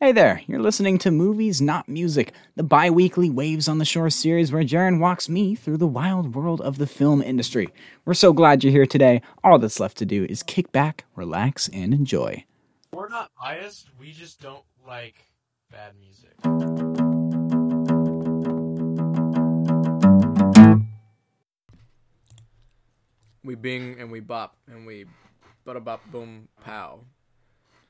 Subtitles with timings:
[0.00, 4.10] Hey there, you're listening to Movies Not Music, the bi weekly Waves on the Shore
[4.10, 7.66] series where Jaron walks me through the wild world of the film industry.
[8.04, 9.22] We're so glad you're here today.
[9.42, 12.44] All that's left to do is kick back, relax, and enjoy.
[12.92, 15.16] We're not biased, we just don't like
[15.68, 16.30] bad music.
[23.42, 25.06] We bing and we bop and we
[25.66, 27.00] bada bop boom pow.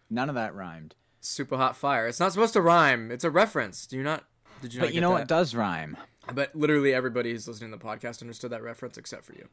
[0.09, 0.95] None of that rhymed.
[1.29, 2.06] Super hot fire.
[2.08, 3.10] It's not supposed to rhyme.
[3.10, 3.87] It's a reference.
[3.87, 4.24] Do you not?
[4.62, 4.80] Did you?
[4.80, 4.84] Not?
[4.84, 5.18] But not you know that?
[5.20, 5.96] what does rhyme?
[6.32, 9.48] But literally everybody who's listening to the podcast understood that reference except for you.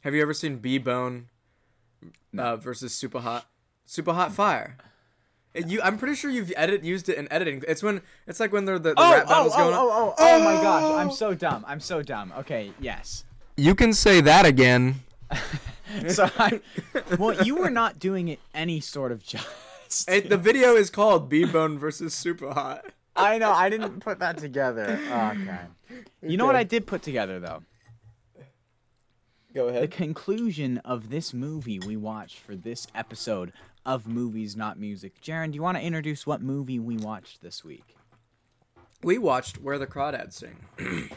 [0.00, 1.28] Have you ever seen B Bone
[2.38, 3.46] uh, versus Super Hot?
[3.84, 4.76] Super Hot Fire.
[5.52, 7.62] It- you, I'm pretty sure you've edit used it in editing.
[7.66, 9.80] It's when it's like when they're the, the rap battles going on.
[9.80, 11.64] oh, oh oh, oh my gosh, I'm so dumb.
[11.66, 12.32] I'm so dumb.
[12.38, 13.24] Okay, yes.
[13.56, 14.96] You can say that again.
[16.08, 16.60] So I,
[17.16, 19.50] well, you were not doing it any sort of justice.
[20.08, 22.84] It, the video is called B Bone versus Super Hot.
[23.14, 23.50] I know.
[23.52, 24.98] I didn't put that together.
[25.10, 25.58] Oh, Okay.
[26.22, 27.62] You know what I did put together though?
[29.54, 29.84] Go ahead.
[29.84, 33.52] The conclusion of this movie we watched for this episode
[33.86, 35.20] of Movies Not Music.
[35.22, 37.96] Jaron, do you want to introduce what movie we watched this week?
[39.02, 40.66] We watched Where the Crawdads Sing.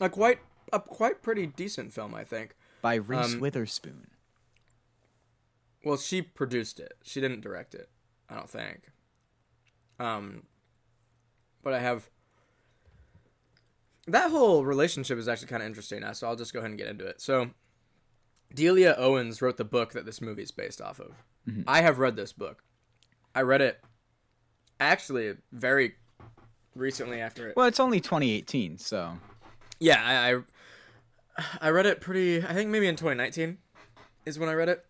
[0.00, 0.38] a quite
[0.72, 2.54] a quite pretty decent film, I think.
[2.80, 4.06] By Reese Um, Witherspoon.
[5.84, 6.94] Well, she produced it.
[7.02, 7.88] She didn't direct it.
[8.28, 8.80] I don't think.
[9.98, 10.42] Um,
[11.62, 12.08] but I have.
[14.08, 16.04] That whole relationship is actually kind of interesting.
[16.04, 17.20] uh, So I'll just go ahead and get into it.
[17.20, 17.50] So,
[18.54, 21.24] Delia Owens wrote the book that this movie is based off of.
[21.66, 22.62] I have read this book.
[23.34, 23.80] I read it
[24.80, 25.94] actually very
[26.74, 27.56] recently after it.
[27.56, 29.18] Well, it's only 2018, so
[29.78, 30.42] Yeah, I, I
[31.60, 32.38] I read it pretty.
[32.44, 33.58] I think maybe in 2019
[34.24, 34.84] is when I read it.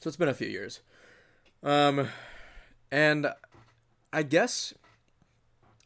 [0.00, 0.80] So it's been a few years.
[1.64, 2.08] Um,
[2.92, 3.28] and
[4.12, 4.74] I guess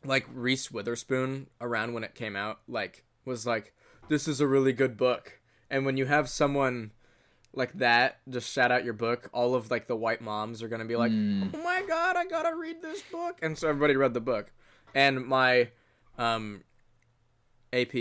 [0.04, 3.72] like Reese Witherspoon around when it came out, like was like,
[4.08, 5.40] this is a really good book.
[5.70, 6.90] And when you have someone
[7.54, 10.84] like that just shout out your book, all of like the white moms are gonna
[10.84, 13.38] be like, oh my god, I gotta read this book.
[13.40, 14.52] And so everybody read the book.
[14.94, 15.70] And my
[16.18, 16.64] um
[17.72, 17.94] AP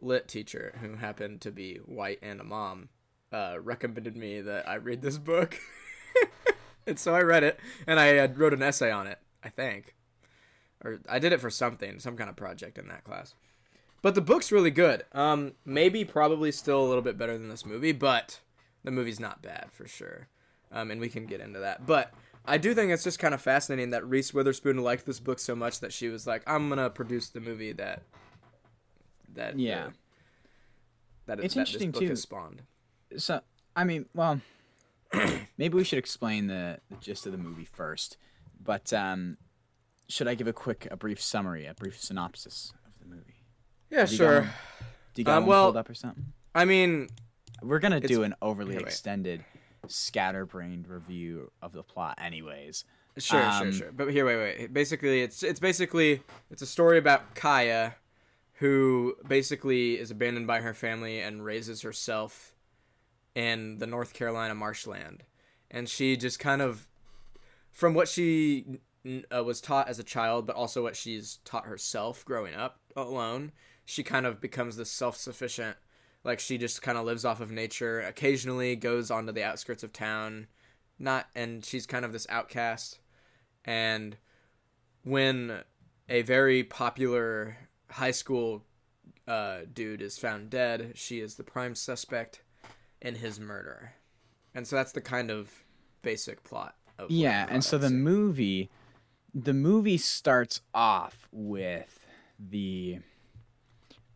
[0.00, 2.88] lit teacher, who happened to be white and a mom,
[3.32, 5.58] uh, recommended me that I read this book.
[6.86, 9.94] and so I read it, and I uh, wrote an essay on it, I think.
[10.84, 13.34] Or I did it for something, some kind of project in that class.
[14.02, 15.04] But the book's really good.
[15.12, 18.40] Um, maybe probably still a little bit better than this movie, but
[18.82, 20.28] the movie's not bad for sure.
[20.72, 21.84] Um, and we can get into that.
[21.84, 22.14] But
[22.46, 25.54] I do think it's just kind of fascinating that Reese Witherspoon liked this book so
[25.54, 28.02] much that she was like, "I'm gonna produce the movie that
[29.34, 29.86] that Yeah.
[29.86, 29.90] uh,
[31.26, 32.08] that It's that interesting, this book too.
[32.08, 32.62] has spawned."
[33.18, 33.42] so
[33.76, 34.40] I mean, well,
[35.58, 38.16] maybe we should explain the, the gist of the movie first.
[38.62, 39.36] But um,
[40.08, 43.44] should I give a quick, a brief summary, a brief synopsis of the movie?
[43.90, 44.42] Yeah, sure.
[45.14, 46.32] Do you got Um, well- pulled up or something?
[46.54, 47.08] I mean,
[47.62, 49.44] We're gonna do an overly extended,
[49.86, 52.84] scatterbrained review of the plot, anyways.
[53.18, 53.92] Sure, Um, sure, sure.
[53.92, 54.72] But here, wait, wait.
[54.72, 57.96] Basically, it's it's basically it's a story about Kaya,
[58.54, 62.49] who basically is abandoned by her family and raises herself
[63.34, 65.24] in the North Carolina marshland,
[65.70, 66.86] and she just kind of,
[67.70, 68.80] from what she
[69.34, 73.52] uh, was taught as a child, but also what she's taught herself growing up alone,
[73.84, 75.76] she kind of becomes this self-sufficient.
[76.22, 78.00] Like she just kind of lives off of nature.
[78.00, 80.48] Occasionally goes onto the outskirts of town,
[81.00, 83.00] not and she's kind of this outcast
[83.64, 84.18] and
[85.02, 85.62] when
[86.08, 87.56] a very popular
[87.90, 88.64] high school
[89.26, 92.42] uh, dude is found dead she is the prime suspect
[93.00, 93.92] in his murder
[94.54, 95.50] and so that's the kind of
[96.02, 98.70] basic plot of Yeah, and so the movie,
[99.34, 102.06] the movie starts off with
[102.38, 102.98] the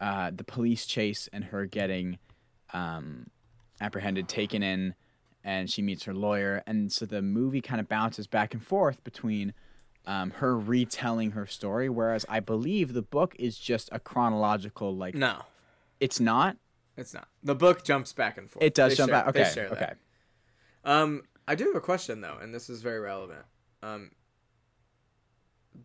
[0.00, 2.18] uh, the police chase and her getting
[2.72, 3.28] um,
[3.80, 4.94] apprehended, taken in,
[5.42, 9.02] and she meets her lawyer, and so the movie kind of bounces back and forth
[9.04, 9.54] between.
[10.06, 15.14] Um, her retelling her story, whereas I believe the book is just a chronological, like
[15.14, 15.44] no
[15.98, 16.58] it's not.
[16.96, 19.36] It's not the book jumps back and forth It does They jump share- back.
[19.36, 19.92] Okay, okay.
[20.84, 23.44] Um, I do have a question though, and this is very relevant.
[23.82, 24.10] Um,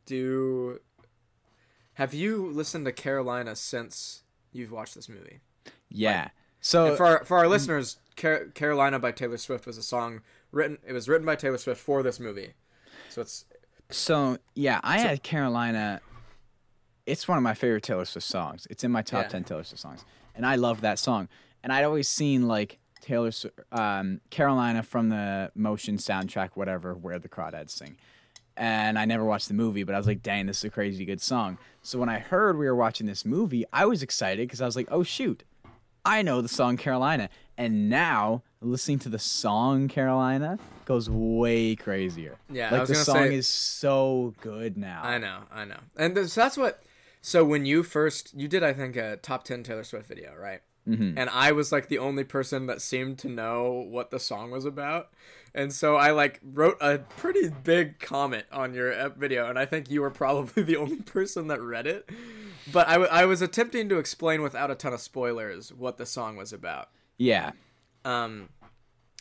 [0.06, 0.79] do
[1.95, 5.39] have you listened to Carolina since you've watched this movie?
[5.89, 6.29] Yeah.
[6.61, 10.21] So for our, for our listeners, Car- Carolina by Taylor Swift was a song
[10.51, 10.77] written.
[10.85, 12.53] It was written by Taylor Swift for this movie,
[13.09, 13.45] so it's
[13.89, 16.01] So yeah, I had Carolina.
[17.06, 18.67] It's one of my favorite Taylor Swift songs.
[18.69, 19.29] It's in my top Yeah.
[19.29, 20.03] ten Taylor Swift songs,
[20.39, 21.27] and I love that song.
[21.63, 23.31] And I'd always seen like Taylor,
[23.74, 27.97] um, Carolina from the Motion soundtrack, whatever, where the Crawdads sing.
[28.56, 31.03] and I never watched the movie, but I was like, dang, this is a crazy
[31.06, 31.57] good song.
[31.81, 34.75] So when I heard we were watching this movie, I was excited because I was
[34.77, 35.44] like, oh shoot,
[36.06, 37.30] I know the song Carolina.
[37.57, 42.38] And now listening to the song Carolina goes way crazier.
[42.50, 45.01] Yeah, I like the song say- is so good now.
[45.03, 45.80] I know, I know.
[45.97, 46.81] And th- so that's what.
[47.21, 50.62] So when you first, you did, I think, a top 10 Taylor Swift video, right?
[50.88, 51.16] Mhm.
[51.18, 54.66] And I was like the only person that seemed to know what the song was
[54.66, 55.10] about.
[55.54, 59.89] And so I like wrote a pretty big comment on your video, and I think
[59.89, 62.10] you were probably the only person that read it.
[62.71, 66.06] But I, w- I was attempting to explain without a ton of spoilers what the
[66.06, 66.89] song was about.
[67.18, 67.51] Yeah.
[68.06, 68.50] Um,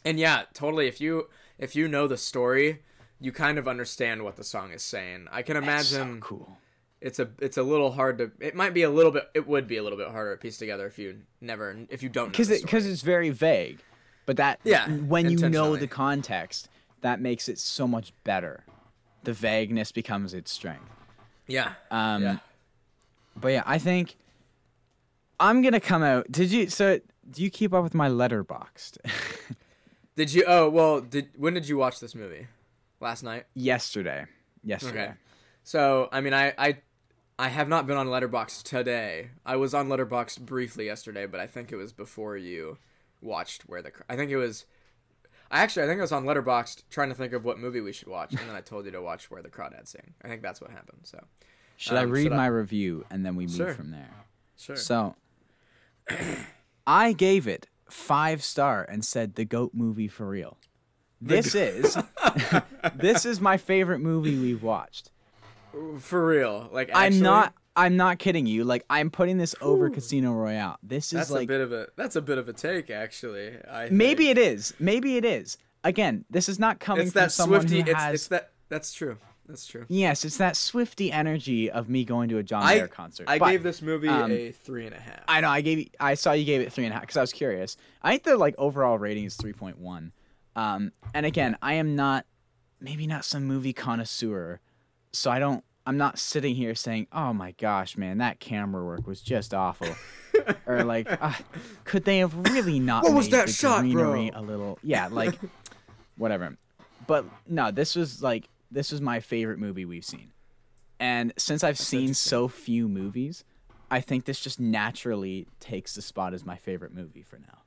[0.05, 0.87] and yeah, totally.
[0.87, 1.29] If you
[1.59, 2.83] if you know the story,
[3.21, 5.27] you kind of understand what the song is saying.
[5.33, 6.59] I can That's so imagine cool.
[7.00, 8.33] It's a it's a little hard to.
[8.41, 9.31] It might be a little bit.
[9.35, 12.09] It would be a little bit harder to piece together if you never if you
[12.09, 13.79] don't know Because it, because it's very vague.
[14.27, 16.69] But that Yeah, when you know the context,
[17.03, 18.65] that makes it so much better.
[19.23, 20.91] The vagueness becomes its strength.
[21.47, 22.39] yeah Um, yeah.
[23.37, 24.17] But yeah, I think
[25.39, 26.31] I'm gonna come out.
[26.31, 26.69] Did you?
[26.69, 27.00] So
[27.31, 28.99] do you keep up with my Letterboxd?
[30.17, 30.45] Did you?
[30.49, 31.00] Oh well.
[31.00, 32.49] Did when did you watch this movie?
[33.00, 33.45] Last night.
[33.55, 34.27] yesterday.
[34.65, 35.05] Yesterday.
[35.05, 35.12] Okay.
[35.62, 36.79] So I mean, I I
[37.38, 39.31] I have not been on Letterboxd today.
[39.46, 42.79] I was on Letterboxd briefly yesterday, but I think it was before you
[43.20, 43.93] watched Where the.
[44.08, 44.67] I think it was.
[45.50, 47.93] I actually I think I was on Letterboxd trying to think of what movie we
[47.93, 50.14] should watch, and then I told you to watch Where the Crawdads Sing.
[50.23, 51.00] I think that's what happened.
[51.05, 51.25] So
[51.76, 53.75] Should I Um, read should I- my review and then we move Sure.
[53.75, 54.11] from there?
[54.58, 54.76] sure.
[54.76, 55.14] So
[56.87, 60.58] I gave it five star and said the goat movie for real.
[61.20, 61.96] This is
[62.96, 65.11] this is my favorite movie we've watched.
[66.01, 68.65] For real, like I'm not I'm not kidding you.
[68.65, 70.79] Like I'm putting this over Casino Royale.
[70.83, 73.57] This is That's like a bit of a that's a bit of a take, actually.
[73.71, 74.39] I maybe think.
[74.39, 74.75] it is.
[74.79, 75.57] Maybe it is.
[75.85, 77.83] Again, this is not coming it's from that someone Swifty.
[77.83, 78.51] who It's, has it's that.
[78.69, 79.17] That's true.
[79.47, 79.87] That's true.
[79.89, 83.29] Yes, it's that Swifty energy of me going to a John Mayer concert.
[83.31, 85.23] I But- gave this movie um, a three and a half.
[85.27, 85.49] I know.
[85.49, 85.89] I gave.
[85.99, 87.77] I saw you gave it three and a half because I was curious.
[88.03, 90.13] I think the like overall rating is three point one.
[90.57, 92.27] Um, and again, I am not,
[92.81, 94.61] maybe not some movie connoisseur,
[95.13, 95.65] so I don't.
[95.88, 99.88] I'm not sitting here saying, "Oh my gosh, man, that camera work was just awful,"
[100.67, 101.40] or like, ah,
[101.85, 104.29] "Could they have really not What was made that the shot, bro?
[104.35, 105.38] a little?" Yeah, like,
[106.19, 106.58] whatever.
[107.06, 110.32] But no, this was like this was my favorite movie we've seen,
[111.00, 113.44] and since I've seen so few movies,
[113.90, 117.62] I think this just naturally takes the spot as my favorite movie for now.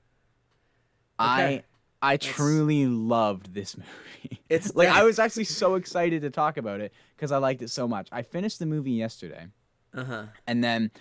[1.20, 1.56] Okay.
[1.58, 1.64] I
[2.02, 4.42] That's- truly loved this movie.
[4.50, 4.90] It's like.
[4.90, 8.08] I was actually so excited to talk about it because I liked it so much.
[8.12, 9.48] I finished the movie yesterday,
[9.94, 10.24] Uh huh.
[10.48, 10.92] and then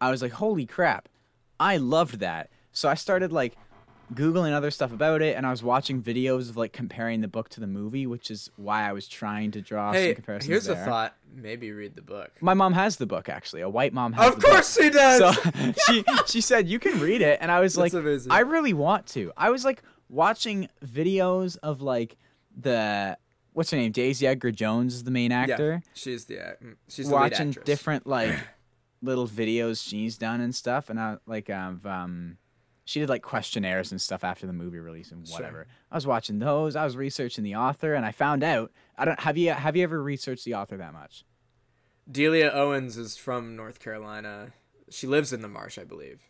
[0.00, 1.08] I was like, "Holy crap,
[1.58, 3.56] I loved that!" So I started like
[4.14, 7.48] googling other stuff about it, and I was watching videos of like comparing the book
[7.50, 10.48] to the movie, which is why I was trying to draw some Hey, comparisons.
[10.48, 10.82] here's there.
[10.82, 11.14] a thought.
[11.32, 12.30] Maybe read the book.
[12.40, 13.60] My mom has the book actually.
[13.62, 14.28] A white mom has.
[14.28, 14.48] Of the book.
[14.48, 15.18] Of course he does.
[15.36, 18.32] So she she said you can read it, and I was That's like, amazing.
[18.32, 19.32] I really want to.
[19.36, 22.16] I was like watching videos of like
[22.54, 23.16] the
[23.52, 25.82] what's her name, Daisy Edgar Jones is the main actor.
[25.84, 28.38] Yeah, she's the act- mm, she's the watching different like
[29.02, 32.36] little videos she's done and stuff, and I like of um.
[32.86, 35.36] She did like questionnaires and stuff after the movie release and Sure.
[35.36, 35.66] whatever.
[35.92, 36.74] I was watching those.
[36.74, 38.72] I was researching the author, and I found out.
[38.98, 41.24] I don't have you have you ever researched the author that much?
[42.10, 44.52] Delia Owens is from North Carolina.
[44.90, 46.20] She lives in the marsh, I believe.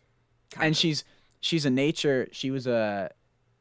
[0.59, 0.77] And of.
[0.77, 1.03] she's
[1.39, 2.27] she's a nature.
[2.31, 3.09] She was a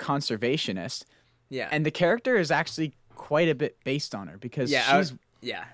[0.01, 1.05] conservationist,
[1.49, 5.13] yeah, and the character is actually quite a bit based on her because yeah, she's
[5.13, 5.65] was- yeah.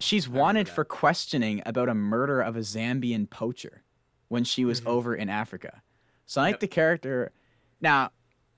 [0.00, 3.82] she's wanted for questioning about a murder of a Zambian poacher
[4.28, 5.82] when she was over in Africa.
[6.26, 6.60] So I think Yep.
[6.60, 7.32] the character
[7.80, 8.10] now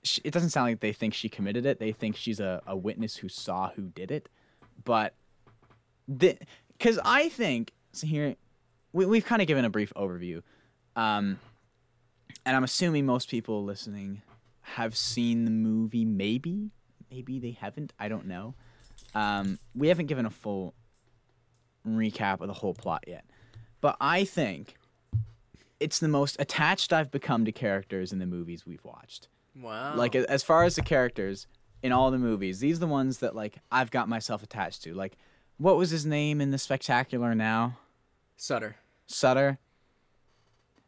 [0.03, 1.79] sh it doesn't sound like they think she committed it.
[1.79, 4.29] They think she's a, a witness who saw who did it,
[4.85, 5.13] but
[6.07, 6.37] the
[6.77, 8.35] because I think so here
[8.93, 10.41] we, we've kind of given a brief overview,
[10.95, 11.39] um,
[12.45, 14.21] and I'm assuming most people listening
[14.75, 16.05] have seen the movie.
[16.05, 16.71] Maybe,
[17.11, 17.93] maybe they haven't.
[17.99, 18.53] I don't know.
[19.15, 20.73] Um, we haven't given a full
[21.87, 23.25] recap of the whole plot yet,
[23.81, 24.75] but I think
[25.79, 29.27] it's the most attached I've become to characters in the movies we've watched.
[29.55, 29.95] Wow.
[29.95, 31.47] Like as far as the characters
[31.81, 34.93] in all the movies, these are the ones that like I've got myself attached to.
[34.93, 35.17] Like,
[35.57, 37.79] what was his name in the Spectacular Now?
[38.35, 38.75] Sutter.
[39.07, 39.57] Sutter.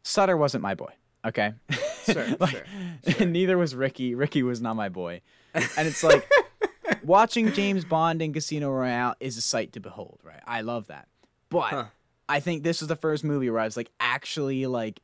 [0.02, 0.92] Sutter wasn't my boy.
[1.24, 1.54] Okay.
[2.04, 2.64] Sure, Like,
[3.08, 4.14] sure, Neither was Ricky.
[4.14, 5.20] Ricky was not my boy.
[5.54, 6.28] And it's like
[7.04, 10.40] watching James Bond in Casino Royale is a sight to behold, right?
[10.46, 11.08] I love that.
[11.48, 11.84] But Huh.
[12.28, 15.00] I think this was the first movie where I was like actually like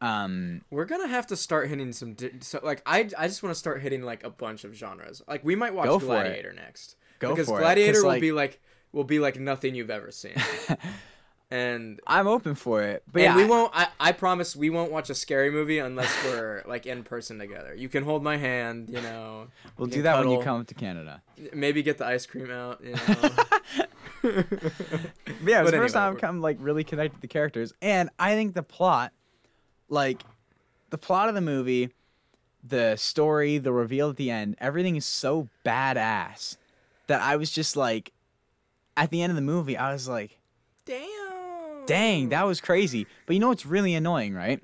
[0.00, 2.12] um We're gonna have to start hitting some.
[2.14, 5.22] Di- so, like, I, I just want to start hitting like a bunch of genres.
[5.26, 6.00] Like, we might watch it.
[6.00, 6.96] Gladiator next.
[7.20, 8.60] Go because for it, Gladiator 'cause, will like- be like
[8.92, 10.34] will be like nothing you've ever seen.
[11.50, 13.70] And I'm open for it, but yeah, we won't.
[13.74, 17.74] I, I promise we won't watch a scary movie unless we're like in person together.
[17.74, 19.48] You can hold my hand, you know.
[19.76, 21.22] we'll you do that when you come to Canada.
[21.52, 22.82] Maybe get the ice cream out.
[22.82, 23.30] You know.
[25.44, 28.10] Yeah, it was But the first time I'm like really connected to the characters, and
[28.18, 29.12] I think the plot,
[29.88, 30.22] like,
[30.90, 31.90] the plot of the movie,
[32.62, 36.56] the story, the reveal at the end, everything is so badass
[37.06, 38.12] that I was just like,
[38.96, 40.38] at the end of the movie, I was like,
[40.86, 41.23] Damn.
[41.86, 43.06] Dang, that was crazy.
[43.26, 44.62] But you know what's really annoying, right?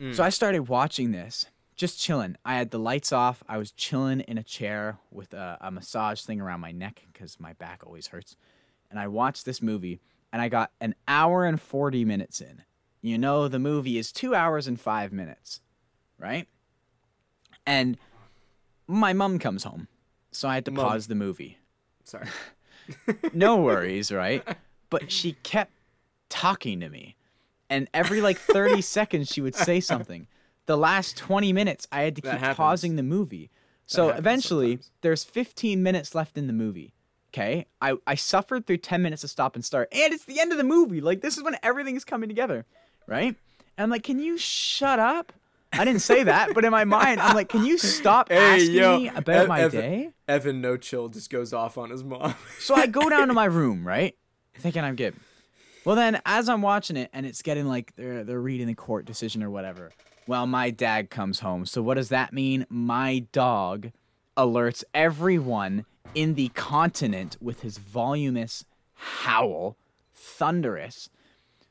[0.00, 0.14] Mm.
[0.14, 2.36] So I started watching this, just chilling.
[2.44, 3.42] I had the lights off.
[3.48, 7.38] I was chilling in a chair with a, a massage thing around my neck because
[7.38, 8.36] my back always hurts.
[8.90, 10.00] And I watched this movie,
[10.32, 12.62] and I got an hour and 40 minutes in.
[13.02, 15.60] You know, the movie is two hours and five minutes,
[16.18, 16.46] right?
[17.66, 17.98] And
[18.86, 19.88] my mom comes home.
[20.30, 20.84] So I had to Mum.
[20.86, 21.58] pause the movie
[22.04, 22.26] Sorry.
[23.32, 24.46] no worries, right?
[24.90, 25.72] But she kept
[26.28, 27.16] talking to me.
[27.70, 30.26] And every like 30 seconds she would say something.
[30.66, 32.56] The last 20 minutes I had to That keep happens.
[32.56, 33.50] pausing the movie.
[33.86, 34.90] So happens eventually sometimes.
[35.02, 36.94] there's 15 minutes left in the movie.
[37.32, 37.66] Okay?
[37.82, 39.88] I I suffered through 10 minutes of stop and start.
[39.92, 41.00] And it's the end of the movie.
[41.00, 42.64] Like this is when everything is coming together,
[43.06, 43.34] right?
[43.76, 45.32] And I'm like, "Can you shut up?"
[45.72, 49.08] I didn't say that, but in my mind, I'm like, "Can you stop asking me
[49.08, 52.36] about Ev- my Evan- day?" Evan No Chill just goes off on his mom.
[52.60, 54.14] So I go down to my room, right?
[54.54, 55.14] Thinking I'm good.
[55.84, 59.04] Well, then as I'm watching it and it's getting like they're they're reading the court
[59.04, 59.92] decision or whatever.
[60.26, 61.66] Well, my dad comes home.
[61.66, 62.64] So what does that mean?
[62.70, 63.92] My dog
[64.36, 68.64] alerts everyone in the continent with his voluminous
[68.94, 69.76] howl,
[70.14, 71.10] thunderous.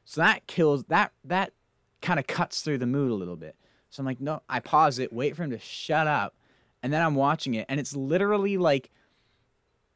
[0.05, 1.53] So that kills that that
[2.01, 3.55] kind of cuts through the mood a little bit.
[3.89, 6.35] So I'm like, no, I pause it, wait for him to shut up,
[6.81, 8.91] and then I'm watching it, and it's literally like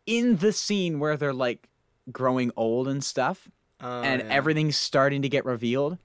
[0.06, 1.68] in the scene where they're like
[2.12, 4.28] growing old and stuff Oh, and yeah.
[4.30, 5.98] everything's starting to get revealed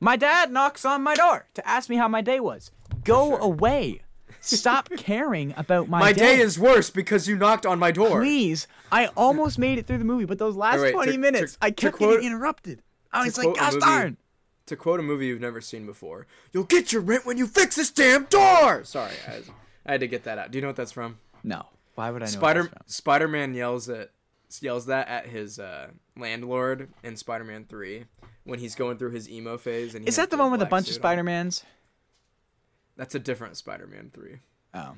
[0.00, 2.70] my dad knocks on my door to ask me how my day was
[3.04, 3.38] go sure.
[3.38, 4.02] away
[4.40, 8.20] stop caring about my, My day is worse because you knocked on my door.
[8.20, 11.52] please i almost made it through the movie but those last wait, 20 to- minutes
[11.54, 12.82] to- i kept quote- getting interrupted
[13.12, 14.16] i was like gosh movie- darn
[14.66, 17.76] To quote a movie you've never seen before, "You'll get your rent when you fix
[17.76, 19.42] this damn door." Sorry, I,
[19.86, 20.50] I had to get that out.
[20.50, 21.18] Do you know what that's from?
[21.44, 22.68] no why would i Spider?
[22.84, 24.10] Spider Man yells at
[24.60, 28.04] yells that at his uh, landlord in Spider Man Three
[28.44, 29.94] when he's going through his emo phase.
[29.94, 31.64] And is that the one with a bunch of spider-mans
[32.96, 34.38] That's a different Spider Man Three.
[34.74, 34.94] oh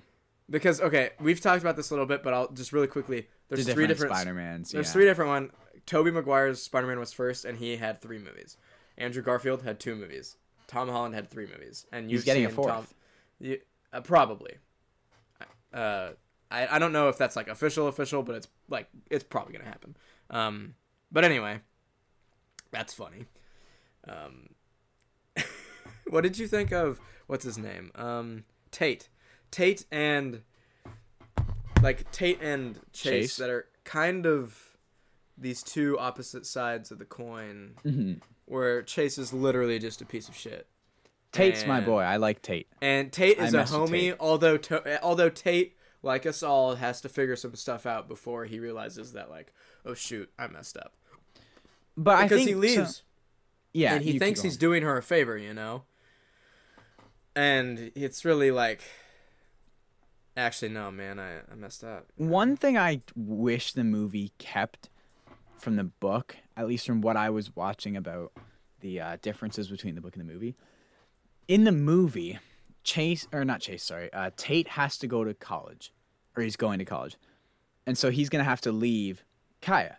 [0.48, 3.28] Because okay, we've talked about this a little bit, but I'll just really quickly.
[3.48, 4.92] There's the three different, spider-mans There's yeah.
[4.92, 5.50] three different one.
[5.86, 8.58] Tobey Maguire's Spider Man was first, and he had three movies.
[8.98, 10.36] Andrew Garfield had two movies.
[10.66, 12.68] Tom Holland had three movies, and you've getting a fourth.
[12.68, 12.86] Tom,
[13.40, 13.58] you,
[13.92, 14.58] uh, probably.
[15.72, 16.10] Uh,
[16.50, 19.68] I I don't know if that's like official official, but it's like it's probably gonna
[19.68, 19.96] happen.
[20.30, 20.74] Um,
[21.10, 21.60] but anyway,
[22.70, 23.26] that's funny.
[24.06, 24.48] Um,
[26.08, 27.90] what did you think of what's his name?
[27.94, 29.08] Um, Tate,
[29.50, 30.42] Tate and
[31.82, 33.36] like Tate and Chase, Chase?
[33.36, 34.76] that are kind of
[35.36, 38.20] these two opposite sides of the coin, Mhm.
[38.46, 40.66] where Chase is literally just a piece of shit.
[41.30, 44.16] tate's my boy i like tate And Tate is a homie, Tate.
[44.18, 45.76] although to- although Tate,
[46.08, 49.52] like us all, has to figure some stuff out before he realizes that like,
[49.86, 50.92] oh shoot, I messed up.
[51.96, 53.02] but i Because think he so- leaves
[53.72, 55.84] yeah and he thinks he's doing her a favor, you know.
[57.36, 58.80] And it's really like,
[60.36, 62.06] actually no, man, I, I messed up.
[62.16, 64.88] One thing I wish the movie kept
[65.56, 68.32] from the book, at least from what I was watching about
[68.80, 70.56] the uh, differences between the book and the movie.
[71.46, 72.38] In the movie,
[72.84, 75.92] Chase or not Chase, sorry, uh, Tate has to go to college,
[76.38, 77.16] or he's going to college,
[77.86, 79.24] and so he's gonna have to leave
[79.60, 79.96] Kaya,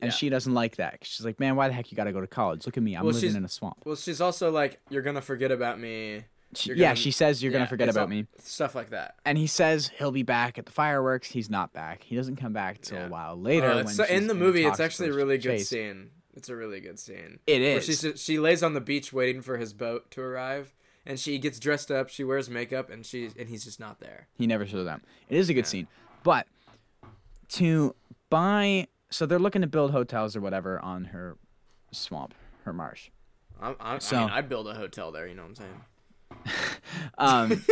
[0.00, 0.16] and Yeah.
[0.16, 0.98] she doesn't like that.
[1.02, 2.64] She's like, "Man, why the heck you gotta go to college?
[2.66, 5.20] Look at me, I'm Well, living in a swamp." Well, she's also like, you're gonna
[5.22, 6.24] forget about me.
[6.54, 8.26] She- you're yeah, she says you're Yeah, gonna forget about me.
[8.38, 9.16] Stuff like that.
[9.26, 11.32] and he says he'll be back at the fireworks.
[11.32, 12.04] He's not back.
[12.04, 13.06] He doesn't come back till Yeah.
[13.06, 13.68] a while later.
[13.68, 15.68] Uh, so- in the movie, it's actually a really good Chase.
[15.68, 16.10] scene.
[16.34, 17.40] It's a really good scene.
[17.46, 17.84] It is.
[17.84, 20.72] She's she lays on the beach waiting for his boat to arrive,
[21.08, 22.08] and she gets dressed up.
[22.08, 24.28] She wears makeup, and she and he's just not there.
[24.36, 25.00] He never shows up.
[25.28, 25.70] It is a good Yeah.
[25.70, 25.88] scene,
[26.22, 26.46] but
[27.54, 27.94] to
[28.30, 31.36] buy, so they're looking to build hotels or whatever on her
[31.90, 32.34] swamp,
[32.64, 33.08] her marsh.
[33.60, 35.26] I'm, I'm, So- I mean, I'd build a hotel there.
[35.26, 35.80] You know what I'm saying?
[37.18, 37.64] Um,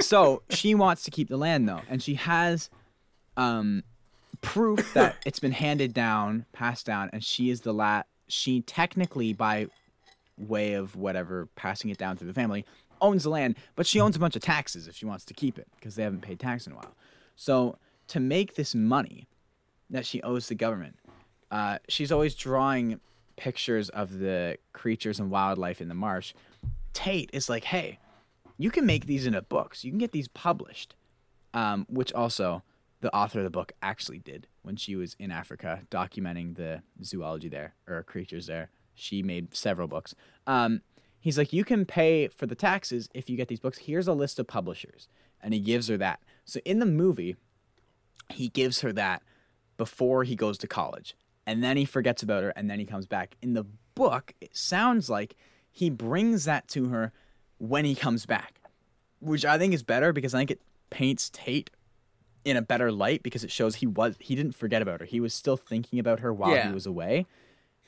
[0.00, 2.70] so she wants to keep the land though, and she has
[3.36, 3.82] um,
[4.40, 8.02] proof that it's been handed down, passed down, and she is the la.
[8.28, 9.66] She technically, by
[10.40, 12.64] way of whatever, passing it down through the family,
[13.00, 15.58] owns the land, but she owns a bunch of taxes if she wants to keep
[15.58, 16.94] it because they haven't paid tax in a while.
[17.36, 17.78] So
[18.08, 19.28] to make this money
[19.88, 20.96] that she owes the government,
[21.50, 23.00] uh, she's always drawing
[23.36, 26.34] pictures of the creatures and wildlife in the marsh.
[26.92, 27.98] Tate is like, hey,
[28.58, 29.84] you can make these into books.
[29.84, 30.94] You can get these published.
[31.52, 32.62] Um, which also
[33.00, 37.48] the author of the book actually did when she was in Africa documenting the zoology
[37.48, 38.70] there or creatures there.
[39.00, 40.14] She made several books.
[40.46, 40.82] Um,
[41.18, 43.78] he's like, you can pay for the taxes if you get these books.
[43.78, 45.08] Here's a list of publishers.
[45.42, 46.20] And he gives her that.
[46.44, 47.36] So in the movie,
[48.28, 49.22] he gives her that
[49.76, 51.16] before he goes to college.
[51.46, 53.36] And then he forgets about her and then he comes back.
[53.42, 53.64] In the
[53.94, 55.36] book, it sounds like
[55.70, 57.12] he brings that to her
[57.58, 58.60] when he comes back,
[59.20, 61.70] which I think is better because I think it paints Tate
[62.44, 65.06] in a better light because it shows he was he didn't forget about her.
[65.06, 66.68] He was still thinking about her while Yeah.
[66.68, 67.26] he was away.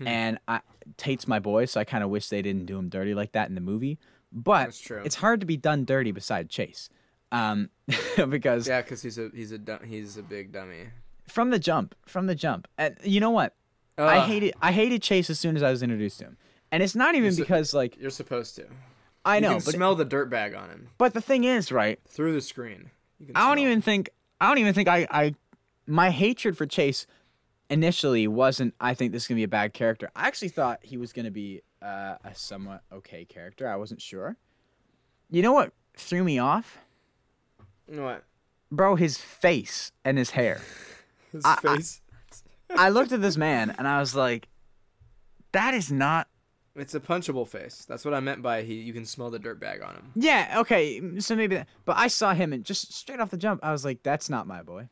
[0.06, 0.60] And I,
[0.96, 3.48] Tate's my boy, so I kind of wish they didn't do him dirty like that
[3.48, 3.98] in the movie.
[4.32, 4.68] But
[5.04, 6.88] it's hard to be done dirty beside Chase,
[7.30, 7.68] um,
[8.28, 10.88] because Yeah, because he's a he's a he's a big dummy.
[11.28, 13.54] from the jump, from the jump, and you know what?
[13.98, 16.36] I hated I hated Chase as soon as I was introduced to him,
[16.72, 18.66] and it's not even su- because like You're supposed to.
[19.24, 21.70] I You know, can but smell the dirt bag on him but the thing is,
[21.70, 22.00] right?
[22.08, 22.90] through the screen.
[23.20, 24.08] You can I don't even think
[24.40, 25.34] I don't even think I I
[25.86, 27.06] my hatred for Chase
[27.72, 30.10] initially wasn't I think this is gonna be a bad character.
[30.14, 33.68] I actually thought he was gonna be uh, a somewhat okay character.
[33.68, 34.36] I wasn't sure.
[35.30, 36.78] You know what threw me off.
[37.86, 38.24] What?
[38.70, 38.96] bro?
[38.96, 40.60] His face and his hair.
[41.32, 42.00] His I- I- face.
[42.74, 44.48] I looked at this man and I was like,
[45.52, 46.26] that is not.
[46.74, 47.84] It's a punchable face.
[47.86, 48.74] That's what I meant by he.
[48.76, 50.10] You can smell the dirt bag on him.
[50.14, 51.68] Yeah, okay, so maybe that.
[51.84, 54.46] But I saw him and just straight off the jump, I was like, that's not
[54.46, 54.88] my boy.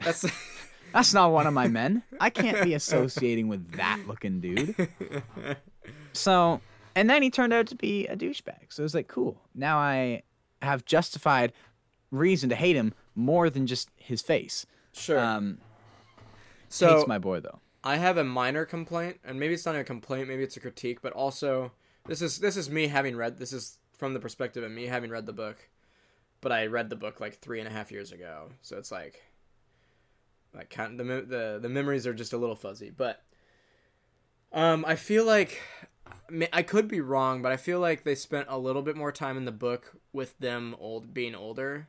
[0.00, 0.24] That's
[0.96, 2.02] That's not one of my men.
[2.18, 4.74] I can't be associating with that looking dude.
[6.12, 6.60] So,
[6.94, 8.70] and then he turned out to be a douchebag.
[8.70, 9.38] So it was like, cool.
[9.54, 10.22] Now I
[10.62, 11.52] have justified
[12.10, 14.66] reason to hate him more than just his face.
[14.92, 15.18] sure.
[15.18, 15.58] Um,
[16.68, 17.60] so hates my boy though.
[17.84, 21.02] I have a minor complaint, and maybe it's not a complaint, maybe it's a critique,
[21.02, 21.70] but also
[22.06, 25.10] this is this is me having read this is from the perspective of me having
[25.10, 25.68] read the book,
[26.40, 29.22] but I read the book like three and a half years ago, so it's like
[30.56, 33.22] like kind the the the memories are just a little fuzzy, but
[34.52, 35.60] um I feel like
[36.52, 39.36] I could be wrong, but I feel like they spent a little bit more time
[39.36, 41.88] in the book with them old being older,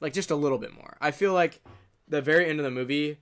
[0.00, 0.96] like just a little bit more.
[1.00, 1.60] I feel like
[2.08, 3.18] the very end of the movie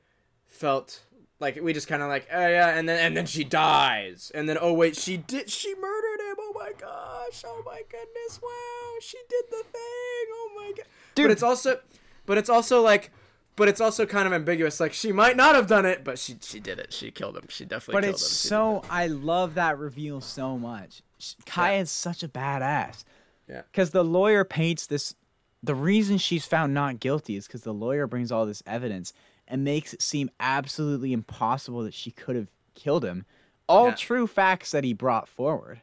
[0.47, 1.03] felt
[1.41, 4.31] like we just kind of like oh yeah and then and then she dies.
[4.35, 6.37] And then oh wait she did she murdered him.
[6.39, 7.43] Oh my gosh.
[7.45, 8.41] Oh my goodness.
[8.43, 8.99] Wow.
[9.01, 10.27] She did the thing.
[10.33, 11.25] Oh my god Dude.
[11.25, 11.81] but it's also
[12.27, 13.11] but it's also like
[13.57, 16.37] but it's also kind of ambiguous like she might not have done it but she
[16.41, 18.83] she did it she killed him she definitely But killed it's him She did so
[18.91, 21.03] I love that reveal so much.
[21.19, 23.05] Sh- Kaya is such a badass.
[23.49, 23.63] Yeah.
[23.71, 25.15] Because the lawyer paints this.
[25.63, 29.13] The reason she's found not guilty is because the lawyer brings all this evidence
[29.47, 33.25] and makes it seem absolutely impossible that she could have killed him.
[33.69, 33.95] All Yeah.
[33.95, 35.83] true facts that he brought forward.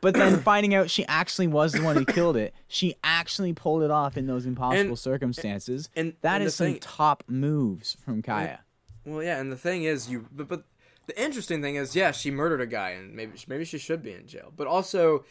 [0.00, 3.82] But then finding out she actually was the one who killed it, she actually pulled
[3.82, 5.88] it off in those impossible And- circumstances.
[5.94, 8.60] and- that and is some thing- top moves from Kaya.
[9.04, 10.64] Well, yeah, and the thing is, you but, but
[11.06, 14.12] the interesting thing is, yeah, she murdered a guy, and maybe maybe she should be
[14.12, 14.52] in jail.
[14.56, 15.24] But also,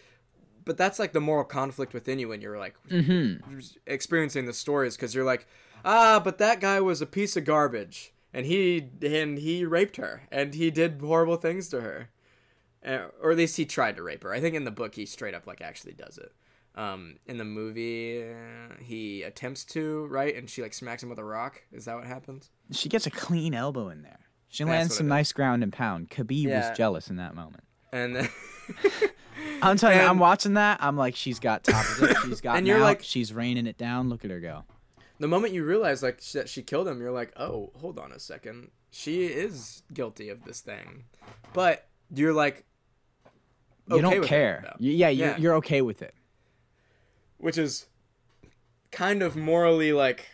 [0.66, 3.60] but that's like the moral conflict within you when you're like mm-hmm.
[3.88, 5.48] experiencing the stories because you're like,
[5.86, 10.24] ah, but that guy was a piece of garbage, and he and he raped her,
[10.32, 12.10] and he did horrible things to her,
[12.86, 14.34] or at least he tried to rape her.
[14.34, 16.32] I think in the book he straight up like actually does it.
[16.74, 21.20] Um, in the movie, uh, he attempts to right, and she like smacks him with
[21.20, 21.62] a rock.
[21.74, 22.50] Is that what happens?
[22.72, 24.20] She gets a clean elbow in there.
[24.48, 26.10] She That's lands some nice ground and pound.
[26.10, 26.70] Khabib Yeah.
[26.70, 27.64] was jealous in that moment.
[27.92, 28.30] And then
[29.62, 30.80] I'm telling you, I'm watching that.
[30.82, 32.18] I'm like, she's got top of it.
[32.26, 34.10] She's got And you're like- she's raining it down.
[34.10, 34.64] Look at her go.
[35.20, 38.20] the moment you realize like that she killed him, you're like, oh, hold on a
[38.20, 41.04] second, she is guilty of this thing,
[41.54, 42.66] but you're like,
[43.92, 44.62] You okay don't it, care.
[44.64, 44.76] though.
[44.80, 45.38] Yeah, you're, Yeah.
[45.38, 46.14] you're okay with it.
[47.38, 47.88] which is
[48.92, 50.28] kind of morally like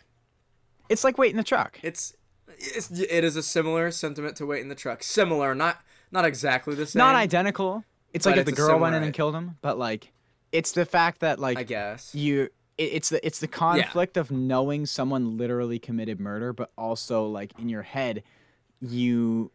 [0.90, 1.80] It's like waiting the truck.
[1.84, 2.14] it's.
[2.60, 5.04] It's, it is a similar sentiment to wait in the truck.
[5.04, 5.80] Similar, not
[6.12, 6.98] not exactly the same.
[7.00, 7.84] Not identical.
[8.14, 10.12] It's like if the girl went in and killed him, but like,
[10.52, 12.16] it's the fact that like I guess.
[12.16, 12.50] you.
[12.80, 17.52] it- It's the it's the conflict of knowing someone literally committed murder, but also like
[17.60, 18.24] in your head,
[18.82, 19.52] you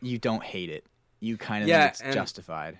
[0.00, 0.86] you don't hate it.
[1.20, 2.78] You kind of Yeah, think it's justified.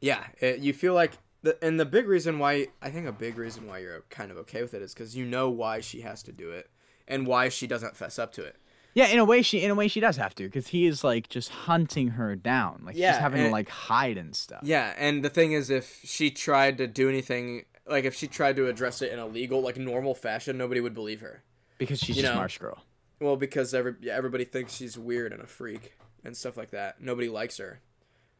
[0.00, 3.38] Yeah, it, you feel like the and the big reason why I think a big
[3.38, 6.22] reason why you're kind of okay with it is because you know why she has
[6.24, 6.70] to do it
[7.08, 8.56] and why she doesn't fess up to it.
[8.94, 11.04] Yeah, in a way she in a way she does have to because he is
[11.04, 12.82] like just hunting her down.
[12.84, 14.60] Like Yeah, she's having to like hide and stuff.
[14.64, 18.56] Yeah, and the thing is, if she tried to do anything, like if she tried
[18.56, 21.42] to address it in a legal, like normal fashion, nobody would believe her.
[21.78, 22.38] Because she's You just know.
[22.38, 22.84] Marsh Girl.
[23.20, 25.92] Well, because every yeah, everybody thinks she's weird and a freak
[26.24, 27.00] and stuff like that.
[27.00, 27.80] Nobody likes her,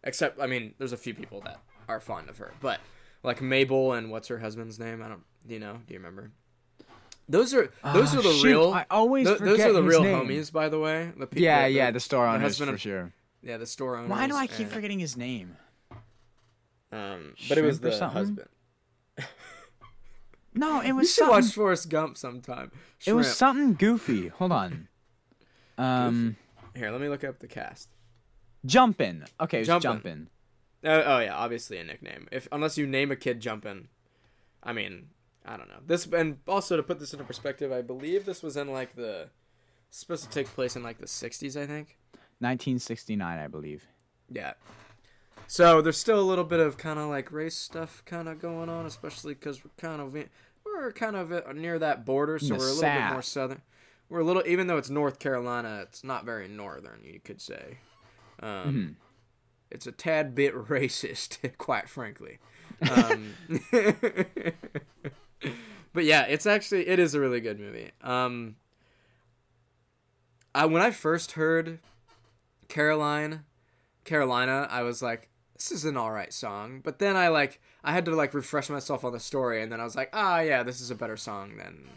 [0.05, 2.81] except I mean, there's a few people that are fond of her, but
[3.23, 5.03] like Mabel and what's her husband's name?
[5.03, 5.23] I don't.
[5.47, 5.81] Do you know?
[5.87, 6.31] Do you remember?
[7.29, 8.73] Those are those Ah, are the shoot, real.
[8.73, 10.27] I always tho- those are the real name.
[10.27, 11.13] homies, by the way.
[11.17, 13.13] The pe- Yeah, the- yeah, the store the owners husband for of- sure.
[13.43, 14.11] yeah, the store owners.
[14.11, 15.57] Why do I keep and- forgetting his name?
[16.93, 18.19] Um, but it was Shrimp or the something?
[18.19, 18.49] husband.
[20.53, 21.45] No, it We was should something.
[21.45, 22.73] watch Forrest Gump sometime.
[23.07, 24.27] it was something goofy.
[24.29, 24.89] Hold on.
[25.79, 26.37] Um,
[26.75, 27.89] Here, let me look up the cast.
[28.65, 29.25] Jumpin'.
[29.41, 30.03] Okay, Jumpin'.
[30.03, 30.29] jumpin'.
[30.85, 32.29] Oh, oh yeah, obviously a nickname.
[32.33, 33.89] If unless you name a kid Jumpin',
[34.63, 35.09] I mean,
[35.45, 35.81] I don't know.
[35.87, 39.29] This and also to put this into perspective, I believe this was in like the
[39.91, 41.99] supposed to take place in like the '60s, I think.
[42.39, 43.87] 1969, I believe.
[44.31, 44.55] Yeah.
[45.47, 48.69] So there's still a little bit of kind of like race stuff kind of going
[48.69, 50.15] on, especially because we're kind of
[50.65, 53.63] we're kind of near that border, so we're a little bit more southern.
[54.09, 57.79] We're a little, even though it's North Carolina, it's not very northern, you could say.
[58.41, 58.95] Um, Mhm.
[59.71, 62.39] It's a tad bit racist, quite frankly.
[62.91, 63.35] Um,
[65.93, 67.91] but yeah, it's actually it is a really good movie.
[68.03, 68.57] Um,
[70.55, 71.79] I when I first heard
[72.69, 73.45] Caroline,
[74.05, 76.81] Carolina, I was like, this is an all right song.
[76.83, 79.81] But then I like I had to like refresh myself on the story, and then
[79.81, 81.89] I was like, ah, yeah, this is a better song than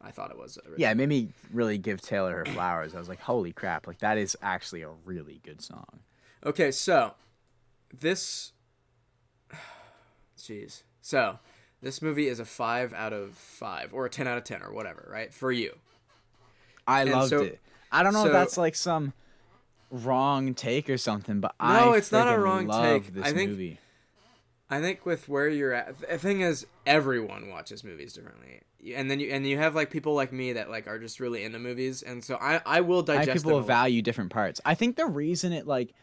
[0.00, 0.56] I thought it was.
[0.58, 0.80] originally.
[0.82, 2.94] Yeah, it made me really give Taylor her flowers.
[2.94, 6.00] I was like, holy crap, like that is actually a really good song.
[6.44, 7.14] Okay, so
[7.98, 8.52] this,
[10.38, 11.38] jeez, so
[11.82, 14.72] this movie is a five out of five or a ten out of ten or
[14.72, 15.32] whatever, right?
[15.32, 15.76] For you.
[16.86, 17.60] I And loved so- it.
[17.90, 19.12] I don't know so- if that's like some
[19.90, 23.14] wrong take or something, but No, I no, it's not a wrong take.
[23.14, 23.78] This I think- movie.
[24.70, 28.60] I think with where you're at, the thing is, everyone watches movies differently,
[28.94, 31.44] and then you and you have like people like me that like are just really
[31.44, 34.60] into movies, and so I I will I digest think people value different parts.
[34.64, 35.94] I think the reason it like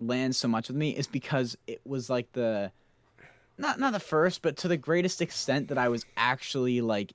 [0.00, 2.72] lands so much with me is because it was like the
[3.58, 7.12] not not the first, but to the greatest extent that I was actually like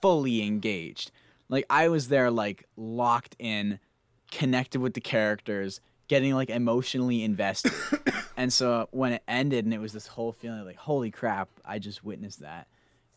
[0.00, 1.10] fully engaged.
[1.48, 3.78] Like I was there like locked in,
[4.30, 7.72] connected with the characters, getting like emotionally invested.
[8.36, 11.78] and so when it ended and it was this whole feeling like holy crap, I
[11.78, 12.66] just witnessed that.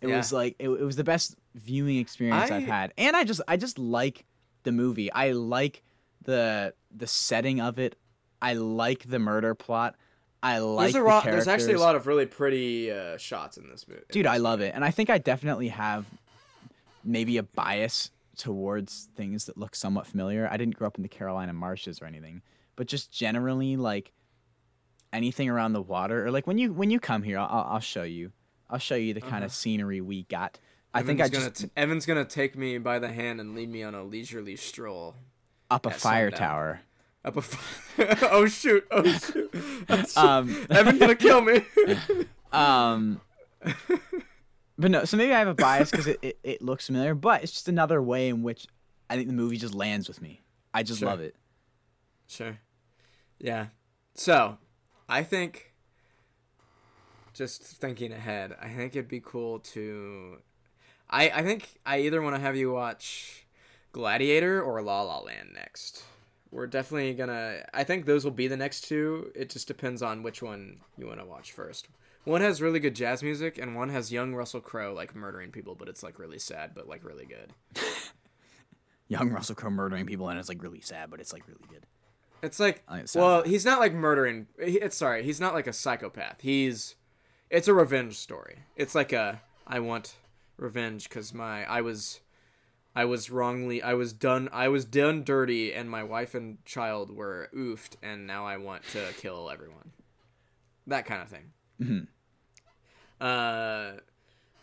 [0.01, 0.17] It Yeah.
[0.17, 2.93] was like it, it was the best viewing experience I- I've had.
[2.97, 4.25] And I just I just like
[4.63, 5.11] the movie.
[5.11, 5.83] I like
[6.23, 7.95] the the setting of it.
[8.41, 9.95] I like the murder plot.
[10.41, 11.23] I like There's a the lot.
[11.25, 14.01] There's actually a lot of really pretty uh, shots in this movie.
[14.11, 14.73] Dude, I love it.
[14.73, 16.05] And I think I definitely have
[17.03, 20.47] maybe a bias towards things that look somewhat familiar.
[20.49, 22.41] I didn't grow up in the Carolina marshes or anything,
[22.77, 24.13] but just generally like
[25.11, 28.03] anything around the water or like when you when you come here, I'll, I'll show
[28.03, 28.31] you.
[28.69, 30.59] I'll show you the kind of scenery we got.
[30.93, 33.55] I think I Evan's just gonna t- Evan's gonna take me by the hand and
[33.55, 35.15] lead me on a leisurely stroll
[35.69, 36.39] up a fire sundown.
[36.49, 36.81] tower.
[37.25, 37.43] up a.
[38.31, 38.85] Oh shoot!
[38.91, 39.49] Oh shoot!
[39.89, 40.17] Oh, shoot.
[40.17, 41.61] Um, Evan's gonna kill me.
[42.51, 43.21] Um,
[44.77, 47.43] but no, so maybe I have a bias because it, it, it looks familiar, but
[47.43, 48.65] it's just another way in which
[49.09, 50.41] I think the movie just lands with me.
[50.73, 51.09] I just Sure.
[51.09, 51.35] love it.
[52.27, 52.59] Sure.
[53.39, 53.67] Yeah.
[54.15, 54.57] So,
[55.07, 55.68] I think
[57.39, 60.39] just thinking ahead, I think it'd be cool to
[61.09, 63.47] I I think I either want to have you watch
[63.93, 66.03] Gladiator or La La Land next.
[66.51, 69.31] We're definitely to I think those will be the next two.
[69.35, 71.87] It just depends on which one you want to watch first.
[72.25, 75.75] One has really good jazz music and one has young Russell Crowe like murdering people,
[75.75, 77.53] but it's like really sad but like really good.
[79.07, 81.87] Young Russell Crowe murdering people, and it's like really sad, but it's like really good.
[82.43, 84.45] It's like, I think it sounds well, he's not like murdering.
[84.63, 86.41] He, it's sorry, he's not like a psychopath.
[86.41, 86.95] He's,
[87.49, 88.59] it's a revenge story.
[88.75, 90.15] It's like a I want
[90.57, 92.19] revenge because my I was,
[92.95, 97.15] I was wrongly I was done I was done dirty and my wife and child
[97.15, 99.91] were oofed and now I want to kill everyone.
[100.87, 101.51] That kind of thing.
[101.81, 102.03] Mm-hmm.
[103.21, 103.99] Uh,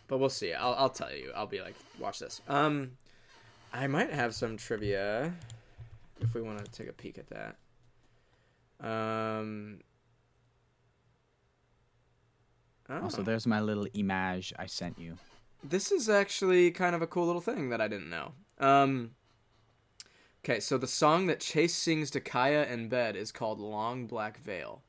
[0.08, 0.52] but we'll see.
[0.52, 1.32] I'll I'll tell you.
[1.34, 2.40] I'll be like, watch this.
[2.48, 2.92] Um,
[3.72, 5.34] I might have some trivia
[6.20, 7.56] if we want to take a peek at that.
[8.80, 9.80] Um.
[12.88, 13.24] Also, oh.
[13.24, 15.16] there's my little image I sent you.
[15.62, 18.32] This is actually kind of a cool little thing that I didn't know.
[18.58, 19.12] Um.
[20.44, 24.38] Okay, so the song that Chase sings to Kaya in bed is called "Long Black
[24.38, 24.82] Veil,"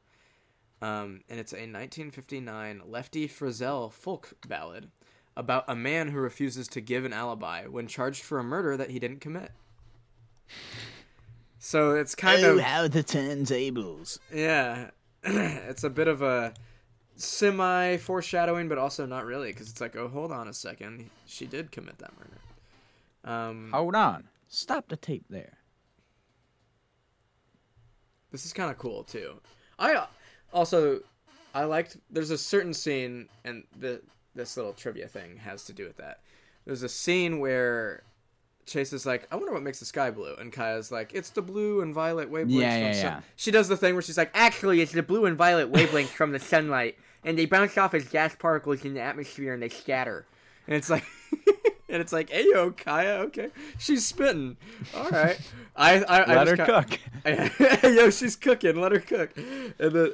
[0.82, 4.92] um, and it's a 1959 Lefty Frizzell folk ballad
[5.36, 8.92] about a man who refuses to give an alibi when charged for a murder that
[8.92, 9.52] he didn't commit.
[11.60, 14.20] So it's kind oh, of how the turntables!
[14.32, 14.92] yeah,
[15.24, 16.54] it's a bit of a
[17.18, 21.46] semi foreshadowing, but also not really, because it's like, oh, hold on a second, she
[21.46, 22.38] did commit that murder.
[23.24, 25.58] Um, Hold on, Stop the tape there.
[28.32, 29.42] This is kind of cool too.
[29.78, 30.08] I uh,
[30.54, 31.02] also
[31.54, 31.98] I liked.
[32.10, 34.02] There's a certain scene, and the
[34.36, 36.22] this little trivia thing has to do with that.
[36.66, 38.04] There's a scene where
[38.66, 41.42] Chase is like, "I wonder what makes the sky blue," and Kaya's like, "It's the
[41.42, 43.22] blue and violet wavelengths Yeah, yeah, yeah.
[43.36, 46.32] She does the thing where she's like, "Actually, it's the blue and violet wavelengths from
[46.32, 46.98] the sunlight,
[47.28, 50.26] and they bounce off as gas particles in the atmosphere and they scatter."
[50.66, 51.04] And it's like.
[51.90, 54.58] And it's like, hey yo, Kaya, okay, she's spitting.
[54.94, 55.40] All right,
[55.74, 57.00] I, I, I Let her cook.
[57.84, 58.76] Yo, she's cooking.
[58.76, 59.32] Let her cook.
[59.38, 60.12] And then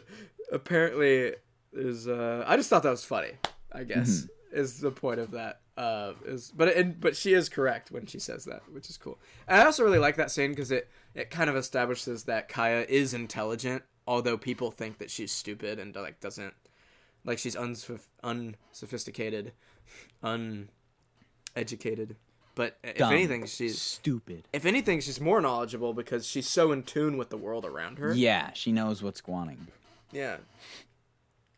[0.52, 1.34] apparently
[1.74, 3.32] is uh I just thought that was funny.
[3.72, 5.62] I guess is the point of that.
[5.76, 9.20] Uh, is but it, but she is correct when she says that, which is cool.
[9.48, 12.86] And I also really like that scene because it it kind of establishes that Kaya
[12.88, 16.54] is intelligent, although people think that she's stupid and like doesn't
[17.26, 19.54] like she's unsof- unsophisticated,
[20.22, 22.16] uneducated.
[22.56, 23.14] But if Dumb.
[23.14, 24.48] anything, she's stupid.
[24.54, 28.14] if anything, she's more knowledgeable because she's so in tune with the world around her.
[28.14, 29.68] Yeah, she knows what's guaning.
[30.12, 30.38] Yeah.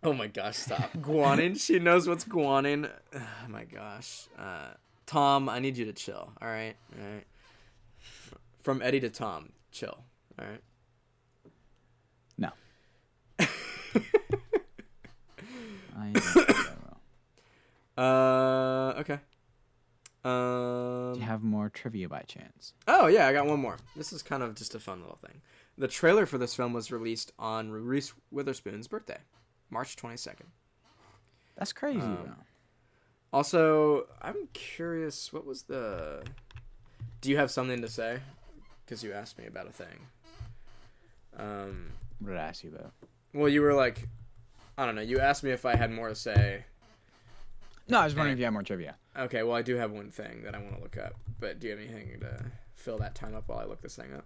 [0.04, 0.94] Oh my gosh, stop.
[0.94, 1.60] Guanin.
[1.66, 2.90] She knows what's guanin.
[3.14, 4.28] Oh my gosh.
[4.40, 4.68] Uh,
[5.06, 6.32] Tom, I need you to chill.
[6.42, 6.76] All right.
[6.98, 7.24] All right.
[8.62, 9.98] From Eddie to Tom, chill.
[10.40, 10.62] All right.
[12.38, 12.52] No.
[15.98, 16.74] I don't think I
[17.98, 18.04] will.
[18.04, 19.20] Uh, okay.
[20.24, 21.14] Um.
[21.14, 22.74] Do you have more trivia by chance?
[22.88, 23.78] Oh yeah, I got one more.
[23.96, 25.42] This is kind of just a fun little thing.
[25.78, 29.20] The trailer for this film was released on Reese Witherspoon's birthday,
[29.70, 30.48] March twenty second.
[31.58, 32.00] That's crazy.
[32.02, 32.36] Um.
[33.32, 35.32] Also, I'm curious.
[35.32, 36.24] What was the?
[37.22, 38.20] Do you have something to say?
[38.86, 40.08] Because you asked me about a thing.
[41.38, 41.92] Um.
[42.20, 42.94] What did I ask you about?
[43.34, 44.08] Well, you were like,
[44.78, 45.02] I don't know.
[45.02, 46.66] You asked me if I had more to say.
[47.88, 48.96] No, I was wondering if you had more trivia.
[49.18, 51.14] Okay, well, I do have one thing that I want to look up.
[51.40, 54.10] But do you have anything to fill that time up while I look this thing
[54.14, 54.26] up?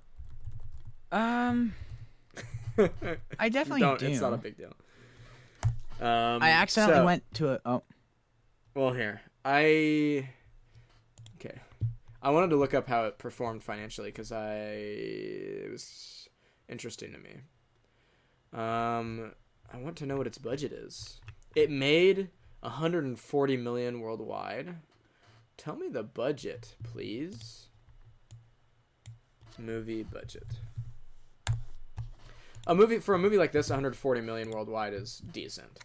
[1.18, 1.74] Um,
[3.40, 4.00] I definitely Don't.
[4.00, 4.08] do.
[4.08, 4.74] It's not a big deal.
[6.02, 7.60] Um, I accidentally so- went to a.
[7.66, 7.84] Oh,
[8.74, 10.30] Well, here I.
[11.40, 11.60] Okay,
[12.22, 16.30] I wanted to look up how it performed financially because I it was
[16.70, 17.36] interesting to me.
[18.54, 19.34] Um,
[19.72, 21.20] I want to know what its budget is.
[21.56, 22.30] It made
[22.62, 24.76] 140 million worldwide.
[25.58, 27.68] Tell me the budget, please.
[29.58, 30.48] Movie budget.
[32.68, 35.80] A movie for a movie like this, 140 million worldwide is decent.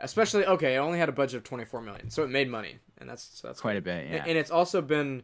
[0.00, 3.08] Especially okay, it only had a budget of 24 million, so it made money, and
[3.08, 3.78] that's that's quite good.
[3.78, 4.04] a bit.
[4.06, 4.24] And- Yeah.
[4.26, 5.22] And it's also been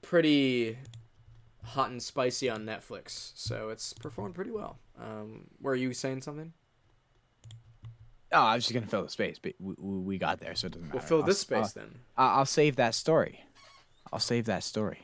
[0.00, 0.78] pretty
[1.64, 4.78] hot and spicy on Netflix, so it's performed pretty well.
[4.98, 6.52] Um, were you saying something?
[8.32, 10.72] Oh, I was just gonna fill the space, but we, we got there, so it
[10.72, 10.98] doesn't matter.
[10.98, 12.00] We'll fill I'll this space then.
[12.16, 13.44] I'll, I'll save that story.
[14.12, 15.00] I'll save that story.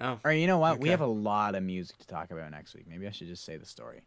[0.00, 0.80] Oh, Or you know what?
[0.80, 2.86] We have a lot of music to talk about next week.
[2.88, 4.00] Maybe I should just say the story.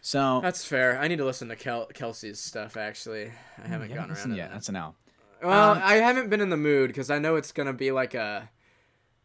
[0.00, 0.98] So that's fair.
[1.00, 2.76] I need to listen to Kel- Kelsey's stuff.
[2.76, 4.48] Actually, I haven't you gotten around to yet.
[4.48, 4.54] that.
[4.54, 4.94] That's an L.
[5.42, 8.14] Well, Um, I haven't been in the mood because I know it's gonna be like
[8.14, 8.48] a,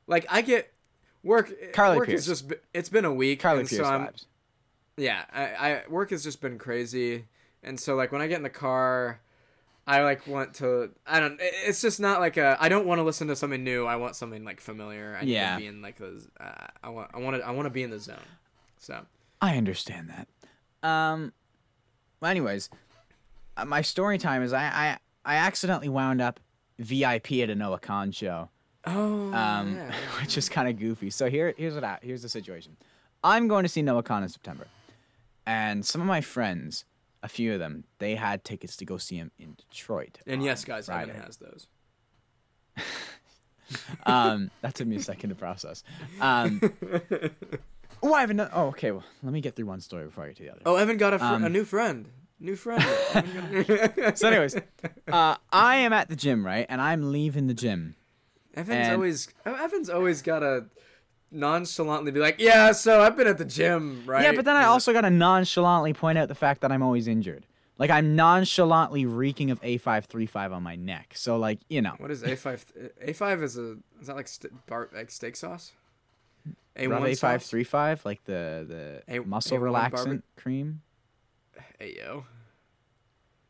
[0.08, 0.72] like I get
[1.24, 1.52] work.
[1.74, 2.22] Carly work Pearce.
[2.22, 2.54] is just.
[2.74, 3.40] It's been a week.
[3.42, 4.26] Carly Pearce so vibes.
[4.98, 7.26] yeah I, I work has just been crazy
[7.64, 9.20] and so like when i get in the car
[9.88, 13.04] i like want to i don't it's just not like a i don't want to
[13.04, 15.56] listen to something new i want something like familiar i need Yeah.
[15.56, 17.84] to be in like the uh, i want i want to i want to be
[17.84, 18.18] in the zone
[18.78, 19.06] so
[19.44, 20.88] I understand that.
[20.88, 21.34] Um.
[22.20, 22.70] Well, anyways,
[23.58, 26.40] uh, my story time is I I I accidentally wound up
[26.78, 28.50] VIP at a Noah Kahan show.
[28.86, 29.92] oh um, yeah.
[30.22, 31.10] which is kind of goofy.
[31.10, 32.78] So here, here's what I, here's the situation.
[33.24, 34.68] I'm going to see Noah Kahan in September,
[35.46, 36.86] and some of my friends,
[37.24, 40.20] a few of them, they had tickets to go see him in Detroit.
[40.28, 41.12] and yes guys Friday.
[41.12, 41.68] evan has those
[44.06, 45.84] Um, that took me a second to process.
[46.20, 46.60] Um,
[48.04, 48.52] oh, I have another.
[48.54, 48.92] Oh, okay.
[48.92, 50.62] Well, let me get through one story before I get to the other.
[50.66, 52.84] oh evan got a, fr- Um, a new friend new friend
[54.18, 54.58] So, anyways,
[55.10, 57.96] uh, I am at the gym, right, and I'm leaving the gym.
[58.56, 60.66] evan's and- always evan's always gotta
[61.32, 64.66] nonchalantly be like yeah so i've been at the gym right Yeah, but then I
[64.66, 67.46] also got to nonchalantly point out the fact that I'm always injured.
[67.78, 71.14] Like I'm nonchalantly reeking of A535 on my neck.
[71.16, 72.64] So like, you know, What is A five?
[73.02, 75.72] A five is a is that like st- bar, like steak sauce?
[76.76, 78.66] A Rub one A535 like the
[79.08, 80.82] the A- muscle A1 relaxant barbe- cream.
[81.80, 82.26] Hey yo,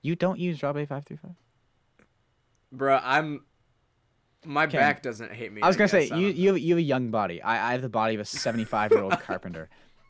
[0.01, 1.35] You don't use Rub A535?
[2.75, 3.43] bruh, I'm.
[4.45, 4.77] My Okay.
[4.77, 5.61] back doesn't hate me.
[5.61, 6.11] I was going to say guess.
[6.11, 7.41] I you you have, you have a young body.
[7.41, 9.69] I I have the body of a 75-year-old carpenter.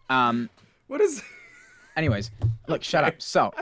[0.09, 0.49] Um.
[0.87, 1.21] What is?
[1.95, 2.31] anyways,
[2.67, 3.21] look, shut up.
[3.21, 3.53] So,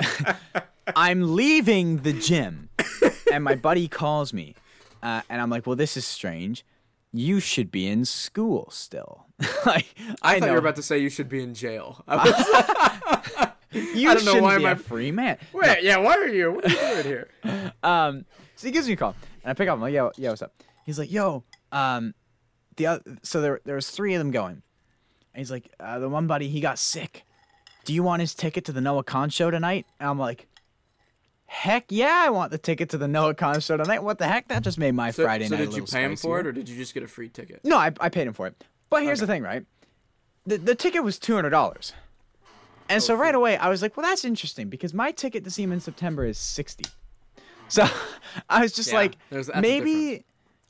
[0.95, 2.69] I'm leaving the gym
[3.32, 4.55] and my buddy calls me.
[5.01, 6.65] Uh, and I'm like, "Well, this is strange."
[7.12, 9.25] you should be in school still.
[9.65, 9.88] like
[10.21, 12.03] I, I, thought know you were about to say you should be in jail.
[12.08, 15.38] I was, you I don't know why be my- a free man.
[15.53, 16.51] wait, yeah, why are you?
[16.51, 17.03] What are you doing
[17.43, 17.73] here?
[17.82, 19.15] Um, so he gives me a call,
[19.50, 19.74] and I pick up.
[19.74, 20.54] I'm like, yo, yo, what's up?
[20.86, 22.14] He's like, yo, um,
[22.78, 24.62] the other, so there, there was three of them going,
[25.34, 27.24] and he's like, uh, the one buddy, he got sick.
[27.86, 29.88] Do you want his ticket to the Noah Kahan show tonight?
[30.00, 30.48] And I'm like,
[31.48, 34.04] heck yeah, I want the ticket to the Noah Kahan show tonight.
[34.04, 34.48] What the heck?
[34.50, 35.64] That just made my So, Friday so night.
[35.64, 36.40] a did you pay him for spicier.
[36.42, 37.62] it, or did you just get a free ticket?
[37.64, 38.64] No, I, I paid him for it.
[38.92, 39.66] But here's the thing, right?
[40.46, 41.94] The the ticket was two hundred dollars,
[42.88, 45.62] and so right away I was like, well, that's interesting because my ticket to see
[45.64, 46.86] him in September is sixty.
[47.69, 47.88] So
[48.49, 50.25] I was just Yeah, like, there's- that's a maybe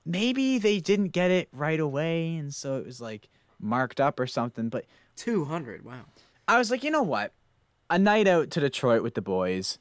[0.05, 4.27] maybe they didn't get it right away, and so it was like marked up or
[4.27, 4.69] something.
[4.69, 4.85] But
[5.15, 5.83] Two hundred.
[5.83, 6.01] Wow.
[6.47, 7.33] I was like, you know what?
[7.89, 9.77] A night out to Detroit with the boys.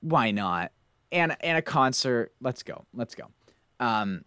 [0.00, 0.72] Why not?
[1.12, 2.32] And and a concert.
[2.40, 2.84] Let's go.
[2.94, 3.24] Let's go.
[3.80, 4.24] Um,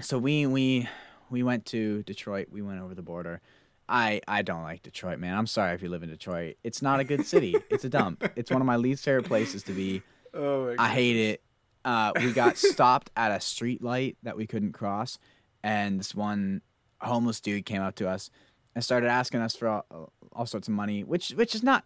[0.00, 0.88] so we we
[1.30, 2.48] we went to Detroit.
[2.50, 3.40] We went over the border.
[3.88, 5.36] I I don't like Detroit, man.
[5.36, 6.56] I'm sorry if you live in Detroit.
[6.64, 7.54] It's not a good city.
[7.70, 8.28] it's a dump.
[8.36, 10.02] It's one of my least favorite places to be.
[10.34, 11.42] Oh my I hate it.
[11.84, 15.18] Uh, we got stopped at a street light that we couldn't cross,
[15.62, 16.62] and this one
[17.00, 18.30] homeless dude came up to us
[18.74, 21.84] and started asking us for all, all sorts of money, which which is not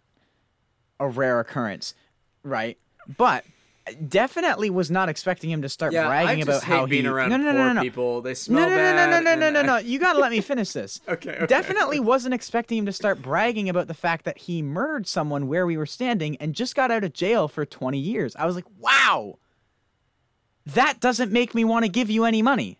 [0.99, 1.93] a rare occurrence,
[2.43, 2.77] right?
[3.17, 3.45] But
[4.07, 7.37] definitely was not expecting him to start Yeah, bragging about how being he around no
[7.37, 8.21] no no no no people.
[8.21, 9.09] They no smell no no no bad.
[9.09, 11.01] no no no and no I- no you gotta let me finish this.
[11.07, 11.45] Okay, okay.
[11.47, 15.65] Definitely wasn't expecting him to start bragging about the fact that he murdered someone where
[15.65, 18.35] we were standing and just got out of jail for 20 years.
[18.35, 19.39] I was like, wow,
[20.65, 22.77] that doesn't make me want to give you any money.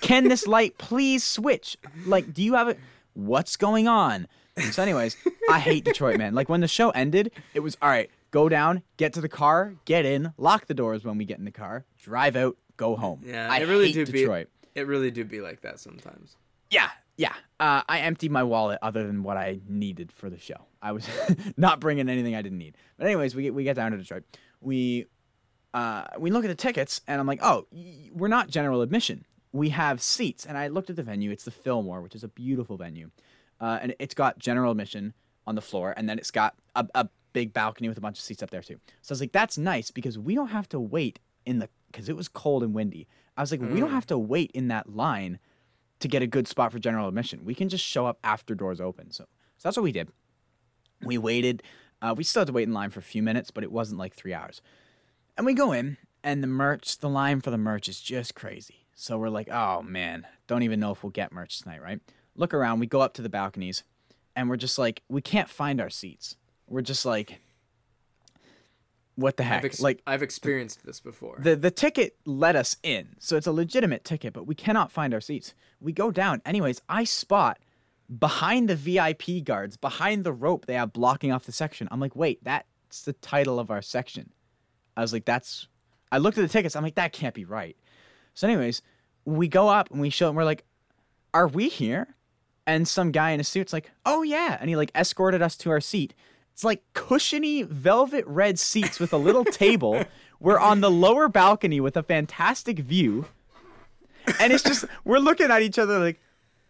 [0.00, 1.76] Can this light please switch?
[2.06, 2.78] Like, do you have it?
[3.14, 4.28] What's going on?
[4.72, 5.16] So, anyways,
[5.50, 6.34] I hate Detroit, man.
[6.34, 9.74] Like, when the show ended, it was all right, go down, get to the car,
[9.84, 13.22] get in, lock the doors when we get in the car, drive out, go home.
[13.24, 14.48] Yeah, I it really do Detroit.
[14.74, 14.80] be.
[14.80, 16.36] It really do be like that sometimes.
[16.70, 17.34] Yeah, yeah.
[17.58, 20.66] Uh, I emptied my wallet other than what I needed for the show.
[20.80, 21.08] I was
[21.56, 22.76] not bringing anything I didn't need.
[22.96, 24.24] But anyways, we get we get down to Detroit.
[24.60, 25.06] We
[25.74, 29.24] uh, we look at the tickets, and I'm like, oh, y- we're not general admission.
[29.52, 31.30] We have seats, and I looked at the venue.
[31.30, 33.10] It's the Fillmore, which is a beautiful venue,
[33.60, 35.14] uh, and it's got general admission
[35.46, 38.24] on the floor, and then it's got a, a big balcony with a bunch of
[38.24, 38.80] seats up there too.
[39.02, 42.08] So I was like, that's nice because we don't have to wait in the because
[42.08, 43.06] it was cold and windy.
[43.36, 45.38] I was like, we don't have to wait in that line
[46.00, 47.44] to get a good spot for general admission.
[47.44, 49.10] We can just show up after doors open.
[49.10, 49.24] So,
[49.56, 50.08] so that's what we did.
[51.02, 51.62] We waited.
[52.02, 53.98] Uh, we still had to wait in line for a few minutes, but it wasn't
[53.98, 54.60] like three hours.
[55.36, 58.86] And we go in, and the merch, the line for the merch is just crazy.
[58.94, 62.00] So we're like, oh man, don't even know if we'll get merch tonight, right?
[62.34, 62.80] Look around.
[62.80, 63.84] We go up to the balconies,
[64.34, 66.36] and we're just like, we can't find our seats.
[66.68, 67.40] We're just like,
[69.14, 69.58] what the heck?
[69.58, 71.38] I've ex- like I've experienced this before.
[71.40, 75.12] the the ticket let us in, so it's a legitimate ticket, but we cannot find
[75.12, 75.54] our seats.
[75.80, 76.40] We go down.
[76.46, 77.58] Anyways, I spot
[78.16, 81.88] behind the VIP guards, behind the rope they have blocking off the section.
[81.90, 84.30] I'm like, wait, that's the title of our section.
[84.96, 85.68] I was like, that's.
[86.10, 86.74] I looked at the tickets.
[86.74, 87.76] I'm like, that can't be right.
[88.34, 88.82] So, anyways,
[89.24, 90.64] we go up and we show, and we're like,
[91.34, 92.14] are we here?
[92.66, 95.70] And some guy in a suit's like, oh yeah, and he like escorted us to
[95.70, 96.14] our seat.
[96.58, 100.04] It's like cushiony velvet red seats with a little table.
[100.40, 103.26] We're on the lower balcony with a fantastic view.
[104.40, 106.20] And it's just we're looking at each other like,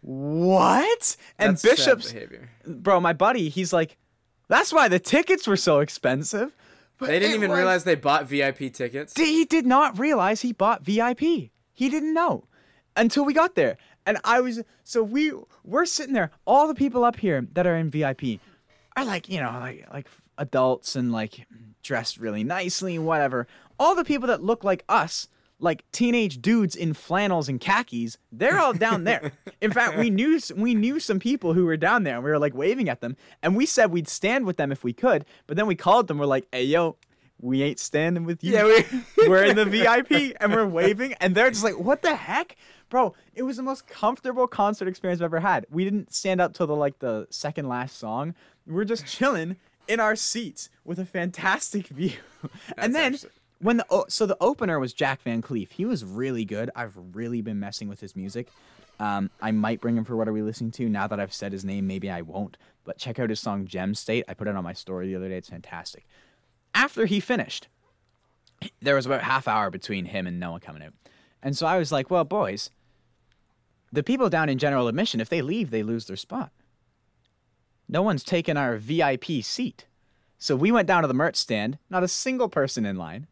[0.01, 1.17] what?
[1.39, 2.51] And That's Bishop's behavior.
[2.67, 3.97] bro, my buddy, he's like,
[4.47, 6.55] that's why the tickets were so expensive.
[6.99, 9.17] But They didn't even was- realize they bought VIP tickets.
[9.17, 11.19] he did not realize he bought VIP.
[11.73, 12.43] He didn't know
[12.95, 13.75] until we got there.
[14.05, 16.29] And I was so we we're sitting there.
[16.45, 18.39] All the people up here that are in VIP
[18.99, 20.07] are like you know like like
[20.37, 21.45] adults and like
[21.83, 23.47] dressed really nicely, whatever.
[23.79, 25.27] All the people that look like us,
[25.59, 29.31] like teenage dudes in flannels and khakis, they're all down there.
[29.61, 32.39] In fact, we knew we knew some people who were down there, and we were
[32.39, 35.25] like waving at them, and we said we'd stand with them if we could.
[35.47, 36.17] But then we called them.
[36.17, 36.97] We're like, "Hey, yo."
[37.41, 38.53] We ain't standing with you.
[38.53, 38.85] Yeah, we-
[39.29, 42.55] we're in the VIP and we're waving, and they're just like, "What the heck,
[42.89, 45.65] bro?" It was the most comfortable concert experience I've ever had.
[45.69, 48.35] We didn't stand up till the like the second last song.
[48.67, 49.55] We're just chilling
[49.87, 52.13] in our seats with a fantastic view.
[52.77, 53.29] and then actually-
[53.61, 55.71] when the o- so the opener was Jack Van Cleaf.
[55.71, 56.69] He was really good.
[56.75, 58.47] I've really been messing with his music.
[59.01, 60.87] Um, I might bring him for what are we listening to.
[60.89, 62.57] Now that I've said his name, maybe I won't.
[62.85, 64.25] But check out his song Gem State.
[64.27, 65.37] I put it on my story the other day.
[65.37, 66.05] It's fantastic.
[66.73, 67.67] After he finished,
[68.81, 70.93] there was about half hour between him and Noah coming out.
[71.41, 72.69] And so I was like, well, boys,
[73.91, 76.51] the people down in general admission, if they leave, they lose their spot.
[77.87, 79.85] No one's taken our VIP seat.
[80.37, 83.27] So we went down to the merch stand, not a single person in line,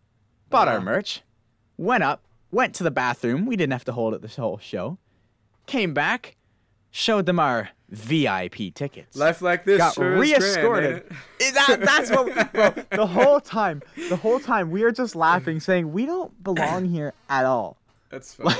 [0.49, 1.21] bought our merch,
[1.77, 3.45] went up, went to the bathroom.
[3.45, 4.97] We didn't have to hold it this whole show.
[5.67, 6.35] Came back,
[6.91, 9.15] showed them our VIP tickets.
[9.15, 11.03] Life like this got sure re-escorted.
[11.39, 13.81] Is that, that's what bro, the whole time.
[14.09, 17.77] The whole time we are just laughing, saying we don't belong here at all.
[18.09, 18.55] That's funny.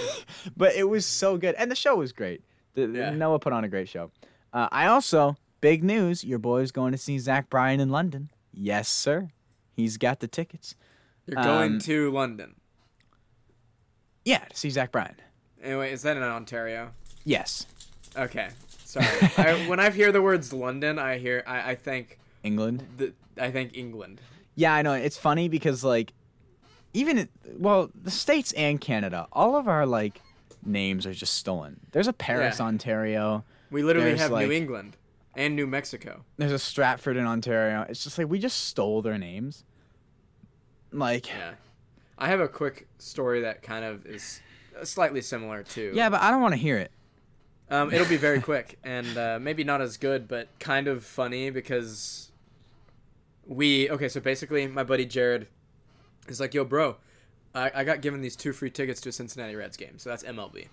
[0.56, 2.42] but it was so good, and the show was great.
[2.76, 3.10] The, Yeah.
[3.12, 4.12] Noah put on a great show.
[4.54, 8.30] Uh, I also big news: your boy's going to see Zach Bryan in London.
[8.54, 9.30] Yes, sir.
[9.76, 10.76] He's got the tickets.
[11.26, 12.56] You're going Um, to London.
[14.26, 15.16] Yeah, to see Zach Bryan.
[15.62, 16.92] Anyway, is that in Ontario?
[17.26, 17.66] Yes,
[18.16, 18.50] Okay.
[18.88, 19.06] Sorry.
[19.38, 22.86] I, when I hear the words London, I hear I, I think England.
[22.98, 24.22] the, I think England.
[24.56, 24.94] Yeah, I know.
[24.94, 26.14] It's funny because like,
[26.94, 27.28] even
[27.58, 30.22] well, the states and Canada, all of our like
[30.66, 31.82] names are just stolen.
[31.92, 32.66] There's a Paris, Yeah.
[32.68, 33.44] Ontario.
[33.72, 34.96] We literally There's, have like- New England
[35.36, 36.24] and New Mexico.
[36.38, 37.86] There's a Stratford in Ontario.
[37.90, 39.66] It's just like we just stole their names.
[40.94, 41.56] Like, Yeah.
[42.18, 44.40] I have a quick story that kind of is
[44.84, 45.92] slightly similar to.
[45.94, 46.92] yeah, but I don't want to hear it.
[47.70, 51.50] Um, it'll be very quick and uh, maybe not as good, but kind of funny
[51.50, 52.32] because
[53.46, 54.08] we okay.
[54.10, 55.48] So basically, my buddy Jared
[56.28, 56.96] is like, "Yo, bro,
[57.54, 60.24] I, I got given these two free tickets to a Cincinnati Reds game, so that's
[60.24, 60.68] MLB."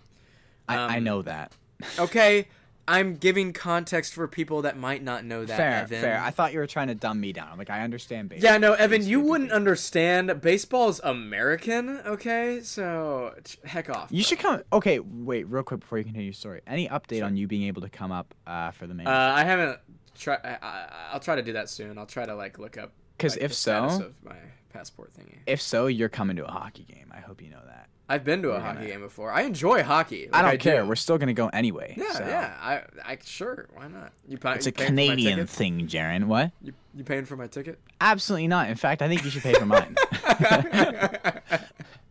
[0.69, 1.53] I, I Um, know that.
[1.99, 2.47] Okay,
[2.87, 5.57] I'm giving context for people that might not know that.
[5.57, 6.01] fair, Evan.
[6.01, 6.20] fair.
[6.20, 7.49] I thought you were trying to dumb me down.
[7.51, 8.53] I'm like, I understand baseball.
[8.53, 9.57] Yeah, no, Evan, you wouldn't baseball.
[9.57, 10.41] understand.
[10.43, 12.61] Baseball's American, okay?
[12.62, 14.09] So, heck off.
[14.11, 14.26] You bro.
[14.28, 14.62] should come.
[14.72, 16.61] Okay, wait, real quick before you continue your story.
[16.66, 19.07] Any update on you being able to come up uh, for the main?
[19.07, 19.78] Uh, I haven't.
[20.16, 20.37] Try.
[20.45, 21.99] I, I, I'll try to do that soon.
[21.99, 22.93] I'll try to like look up.
[23.18, 24.37] 'Cause like, if the so- my
[24.72, 25.39] passport thingy.
[25.47, 27.12] if so, you're coming to a hockey game.
[27.12, 27.89] I hope you know that.
[28.07, 29.33] I've been to a hockey game before.
[29.33, 30.29] I enjoy hockey.
[30.31, 30.83] I don't care.
[30.83, 30.89] do.
[30.89, 31.95] We're still gonna go anyway.
[31.97, 32.27] Yeah, so.
[32.27, 32.55] yeah.
[32.61, 32.83] I,
[33.13, 33.67] I sure.
[33.75, 34.13] Why not?
[34.29, 36.25] You, pa- It's you a paying for my Canadian thing, Jaren.
[36.25, 36.53] What?
[36.63, 37.79] You, you paying for my ticket?
[38.03, 38.69] Absolutely not.
[38.69, 39.97] In fact, I think you should pay for mine.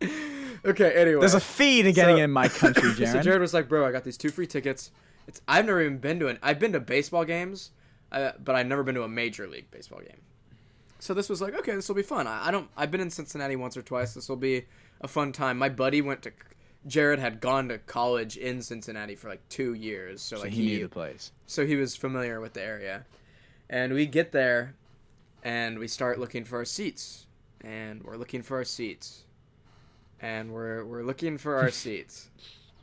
[0.66, 0.94] okay.
[0.94, 3.12] Anyway, There's a fee to getting So- in my country, Jaren.
[3.12, 4.92] So Jared was like, "Bro, I got these two free tickets.
[5.28, 6.40] It's I've never even been to an.
[6.42, 7.72] I've been to baseball games,
[8.12, 10.22] uh, but I've never been to a major league baseball game.
[11.00, 12.28] So this was like, okay, this will be fun.
[12.28, 12.70] I, I don't.
[12.76, 14.14] I've been in Cincinnati once or twice.
[14.14, 14.66] This will be
[15.04, 15.58] a fun time.
[15.58, 16.32] My buddy went to.
[16.86, 20.66] Jared had gone to college in Cincinnati for like two years, so, So like he
[20.66, 21.32] knew the place.
[21.48, 23.06] so he was familiar with the area.
[23.70, 24.76] And we get there
[25.44, 27.26] and we start looking for our seats.
[27.62, 29.24] And we're looking for our seats.
[30.22, 32.30] And we're we're looking for our seats.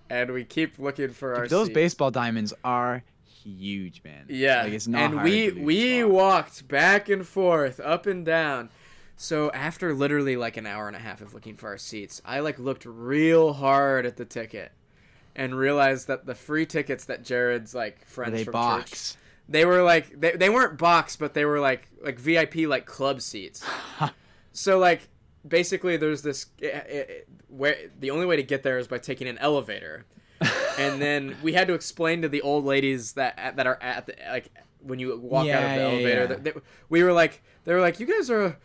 [0.09, 1.51] And we keep looking for our seats.
[1.51, 1.75] Those seats.
[1.75, 3.03] baseball diamonds are
[3.43, 4.25] huge, man.
[4.29, 4.63] Yeah.
[4.65, 8.71] Like it's not and we we walked back and forth, up and down.
[9.23, 12.41] So after literally like an hour and a half of looking for our seats, I
[12.41, 14.73] like looked real hard at the ticket
[15.37, 19.17] and realized that the free tickets that Jared's like friends they from church box.
[19.47, 23.21] they were like they, they weren't box but they were like like vip like club
[23.21, 23.63] seats
[24.55, 25.11] so like
[25.47, 27.05] basically there's this eh, eh, eh,
[27.49, 30.07] where the only way to get there is by taking an elevator
[30.79, 34.15] and then we had to explain to the old ladies that that are at the
[34.31, 34.49] like
[34.81, 36.27] when you walk out of the yeah, elevator yeah.
[36.27, 36.53] that they,
[36.89, 38.57] we were like they were like you guys are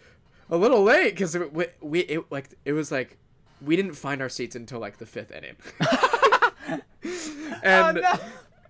[0.49, 3.17] a little late because we, we it like it was like
[3.61, 5.55] we didn't find our seats until like the fifth inning.
[7.63, 8.19] And oh,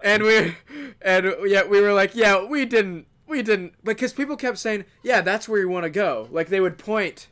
[0.03, 0.55] and we
[1.01, 5.21] and yeah we were like yeah we didn't we didn't because people kept saying yeah
[5.21, 6.27] that's where you want to go.
[6.31, 7.27] Like they would point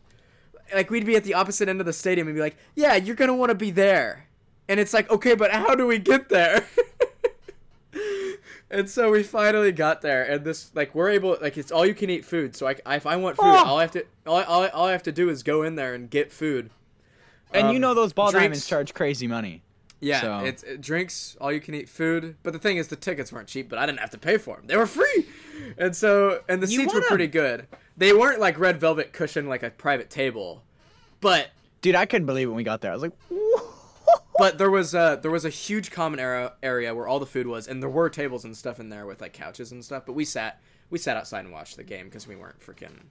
[0.74, 3.16] like we'd be at the opposite end of the stadium and be like yeah you're
[3.16, 4.28] gonna want to be there.
[4.68, 6.68] And it's like okay but how do we get there
[8.74, 11.93] and so we finally got there and this like we're able like it's all you
[11.93, 13.63] can eat food so I, if i want food Oh.
[13.65, 15.76] all i have to all, I- all, all i have to do is go in
[15.76, 16.69] there and get food
[17.53, 19.61] And you Um, know those ball drinks- diamonds charge crazy money.
[19.99, 22.36] yeah, So- it's it, drinks, all you can eat food.
[22.43, 24.55] But the thing is, the tickets weren't cheap, but I didn't have to pay for
[24.57, 25.28] them; they were free.
[25.78, 27.67] And so, and the You seats were pretty good.
[27.95, 30.63] They weren't like red velvet cushion, like a private table,
[31.21, 31.51] but
[31.82, 32.91] Dude, I couldn't believe when we got there.
[32.91, 33.13] I was like,
[34.38, 37.48] but there was a there was a huge common area area where all the food
[37.48, 40.06] was, and there were tables and stuff in there with like couches and stuff.
[40.06, 43.06] But we sat we sat outside and watched the game because we weren't freaking.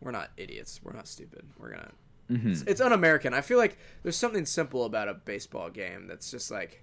[0.00, 0.80] We're not idiots.
[0.82, 1.44] We're not stupid.
[1.58, 1.92] We're gonna.
[2.30, 2.50] Mm-hmm.
[2.50, 3.34] It's, it's un-American.
[3.34, 6.82] I feel like there's something simple about a baseball game that's just like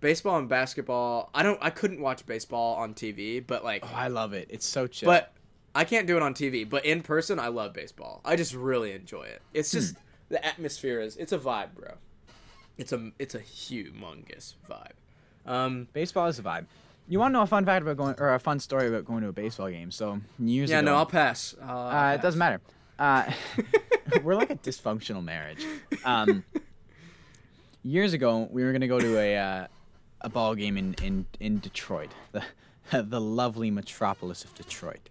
[0.00, 1.30] baseball and basketball.
[1.34, 1.58] I don't.
[1.62, 4.48] I couldn't watch baseball on TV, but like, oh, I love it.
[4.50, 5.08] It's so chill.
[5.08, 5.32] but
[5.74, 6.68] I can't do it on TV.
[6.68, 8.20] But in person, I love baseball.
[8.24, 9.42] I just really enjoy it.
[9.54, 9.96] It's just
[10.28, 11.16] the atmosphere is.
[11.16, 11.94] It's a vibe, bro.
[12.78, 14.92] It's a it's a humongous vibe.
[15.46, 16.66] Um, baseball is a vibe.
[17.08, 19.22] You want to know a fun fact about going, or a fun story about going
[19.22, 19.90] to a baseball game?
[19.90, 21.54] So years yeah, ago, no, I'll pass.
[21.60, 22.60] Uh, I'll Uh, it doesn't matter.
[22.98, 23.30] Uh,
[24.22, 25.64] we're like a dysfunctional marriage.
[26.04, 26.44] Um,
[27.82, 29.66] years ago, we were gonna go to a uh,
[30.22, 32.42] a ball game in, in, in Detroit, the
[33.02, 35.08] the lovely metropolis of Detroit.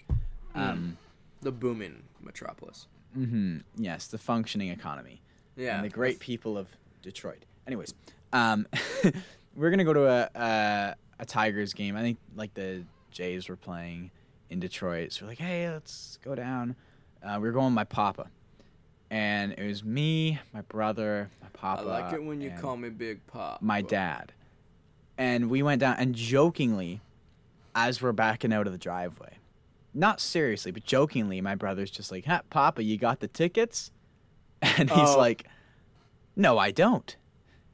[0.55, 0.97] Um,
[1.41, 2.87] The booming metropolis.
[3.17, 3.57] Mm-hmm.
[3.75, 5.21] yes, the functioning economy.
[5.57, 5.75] Yeah.
[5.75, 6.67] and the great people of
[7.01, 7.43] Detroit.
[7.71, 7.93] Anyways,
[8.33, 8.67] um,
[9.55, 11.95] we're gonna go to a, a a Tigers game.
[11.95, 14.11] I think like the Jays were playing
[14.49, 16.75] in Detroit, so we're like, hey, let's go down.
[17.23, 18.27] Uh, we were going with my papa,
[19.09, 21.83] and it was me, my brother, my papa.
[21.83, 23.61] I like it when you call me Big Pop.
[23.61, 24.33] my dad,
[25.17, 26.99] and we went down and jokingly,
[27.73, 29.37] as we're backing out of the driveway,
[29.93, 33.91] not seriously, but jokingly, my brother's just like, huh, Papa, you got the tickets?
[34.61, 35.17] And he's Oh.
[35.17, 35.47] like,
[36.35, 37.15] No, I don't.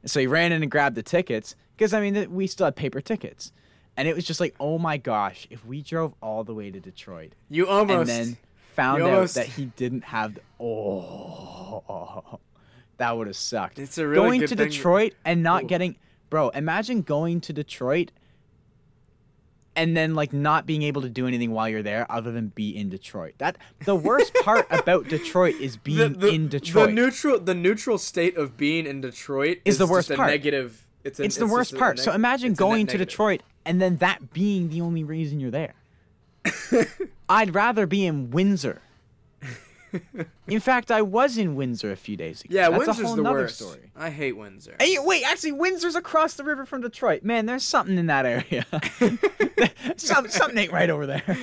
[0.02, 2.76] And so he ran in and grabbed the tickets because I mean we still had
[2.76, 3.52] paper tickets,
[3.96, 6.80] and it was just like, oh my gosh, if we drove all the way to
[6.80, 8.10] Detroit You almost.
[8.10, 8.36] and then
[8.74, 12.38] found out almost- that he didn't have the oh,
[12.98, 13.78] that would have sucked.
[13.78, 15.66] It's a really going to Detroit and not Ooh.
[15.68, 15.96] getting,
[16.30, 16.48] bro.
[16.50, 18.10] Imagine going to Detroit
[19.78, 22.76] and then like not being able to do anything while you're there other than be
[22.76, 23.34] in Detroit.
[23.38, 26.88] That the worst part about Detroit is being the, the, in Detroit.
[26.88, 30.30] The neutral, the neutral state of being in Detroit Is the just worst part.
[30.30, 30.86] negative.
[31.04, 32.00] It's, a, it's the worst part.
[32.00, 33.08] so imagine it's going to negative.
[33.08, 35.74] Detroit and then that being the only reason you're there.
[37.28, 38.82] I'd rather be in Windsor.
[40.46, 42.54] in fact, I was in Windsor a few days ago.
[42.54, 43.58] Yeah, That's Windsor's a whole the worst.
[43.58, 43.90] story.
[43.96, 44.76] I hate Windsor.
[44.78, 47.22] Hey, wait, actually, Windsor's across the river from Detroit.
[47.22, 48.66] Man, there's something in that area.
[49.96, 51.36] Some, something ain't right over there.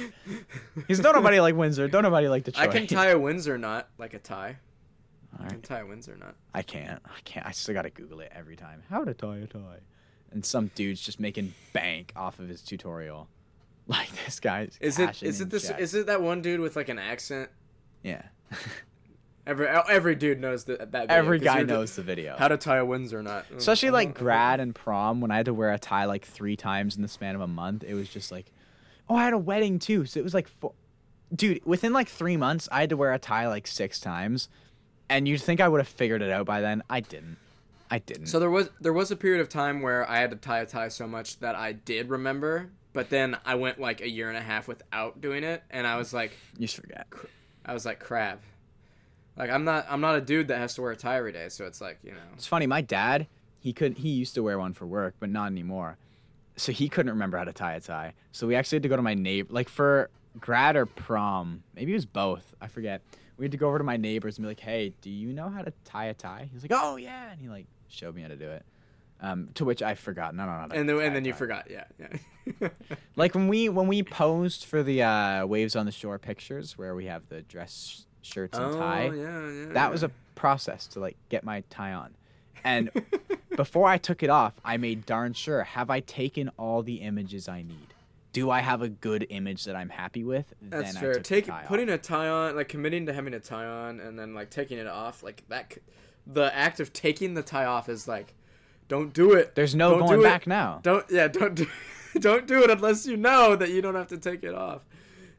[0.76, 1.88] Because don't nobody like Windsor.
[1.88, 2.70] Don't nobody like Detroit.
[2.70, 4.58] I can tie a Windsor knot like a tie.
[5.38, 6.36] I can tie a Windsor knot.
[6.54, 7.02] I can't.
[7.06, 7.46] I can't.
[7.46, 8.84] I still gotta Google it every time.
[8.90, 9.80] How to tie a tie.
[10.32, 13.28] And some dude's just making bank off of his tutorial.
[13.88, 14.78] Like this guy's.
[14.82, 15.22] Is it?
[15.22, 15.68] Is it this?
[15.68, 15.80] checks.
[15.80, 17.50] Is it that one dude with like an accent?
[18.02, 18.24] Yeah.
[19.48, 20.92] Every every dude knows that.
[20.92, 22.36] that video, Every guy you're the- knows the video.
[22.36, 23.46] how to tie a Windsor knot.
[23.52, 24.20] Mm, Especially like uh-huh.
[24.20, 27.08] grad and prom when I had to wear a tie like three times in the
[27.08, 27.84] span of a month.
[27.84, 28.52] It was just like,
[29.08, 30.74] oh, I had a wedding too, so it was like, four...
[31.34, 34.50] dude, within like three months, I had to wear a tie like six times,
[35.10, 36.82] and you'd think I would have figured it out by then.
[36.90, 37.38] I didn't.
[37.92, 38.26] I didn't.
[38.26, 40.66] So there was there was a period of time where I had to tie a
[40.66, 44.38] tie so much that I did remember, but then I went like a year and
[44.40, 47.06] a half without doing it, and I was like, you just forget.
[47.66, 48.44] I was like, crap.
[49.38, 51.50] Like I'm not I'm not a dude that has to wear a tie every day,
[51.50, 52.18] so it's like you know.
[52.36, 52.68] It's funny.
[52.68, 53.28] My dad,
[53.60, 53.98] he couldn't.
[53.98, 55.98] he used to wear one for work, but not anymore.
[56.56, 58.14] So he couldn't remember how to tie a tie.
[58.32, 60.10] So we actually had to go to my neighbor, like for
[60.40, 62.54] grad or prom, maybe it was both.
[62.62, 63.02] I forget.
[63.38, 65.50] We had to go over to my neighbors and be like, "Hey, do you know
[65.50, 68.30] how to tie a tie?" He's like, "Oh yeah," and he like showed me how
[68.30, 68.64] to do it.
[69.22, 70.36] Um, to which I forgot.
[70.36, 70.76] No, no, no.
[70.76, 72.70] And then and then you forgot, yeah, yeah.
[73.16, 76.94] Like when we when we posed for the uh, waves on the shore pictures, where
[76.94, 79.06] we have the dress shirts and oh tie.
[79.06, 79.66] yeah, yeah.
[79.74, 82.16] that was a process to like get my tie on
[82.64, 82.90] and
[83.56, 87.48] before i took it off i made darn sure have i taken all the images
[87.48, 87.94] i need
[88.34, 91.20] do i have a good image that i'm happy with That's then I fair.
[91.22, 91.96] Take putting off.
[91.96, 94.88] a tie on, like committing to having a tie on, and then like taking it
[94.88, 95.78] off, like that.
[96.28, 98.34] The act of taking the tie off is like,
[98.88, 99.56] don't do it.
[99.56, 100.24] there's no Don't do going it.
[100.24, 101.68] back now Don't yeah, don't do,
[102.20, 104.86] don't do it unless you know that you don't have to take it off.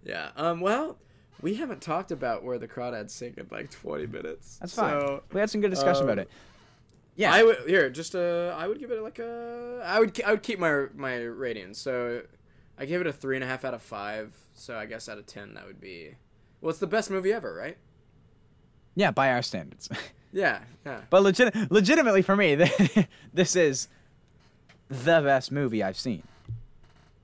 [0.05, 0.30] Yeah.
[0.36, 0.61] Um.
[0.61, 0.99] Well,
[1.42, 4.59] we haven't talked about where the crawdads sing in like 20 minutes.
[4.59, 6.30] that's fine So, we had some good discussion about um, it
[7.18, 10.30] yeah I would here just uh I would give it like a I would I
[10.32, 11.72] would keep my my rating.
[11.74, 12.22] So
[12.78, 14.32] I gave it a three and a half out of five.
[14.55, 16.14] So I guess out of ten that would be
[16.61, 17.76] well it's the best movie ever, right?
[18.94, 19.88] yeah by our standards
[20.37, 21.01] Yeah, yeah.
[21.09, 22.55] but legit- legitimately for me
[23.34, 23.89] this is
[24.89, 26.22] the best movie i've seen.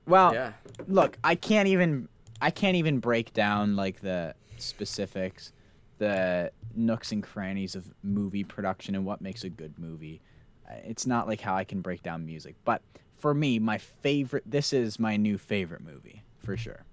[0.07, 0.53] Well Yeah.
[0.87, 2.07] look i can't even
[2.41, 5.51] i can't even break down like the specifics
[5.99, 10.19] the nooks and crannies of movie production and what makes a good movie.
[10.67, 12.55] Uh, it's not like how i can break down music.
[12.65, 12.81] But
[13.19, 16.83] for me my favorite this is my new favorite movie for sure.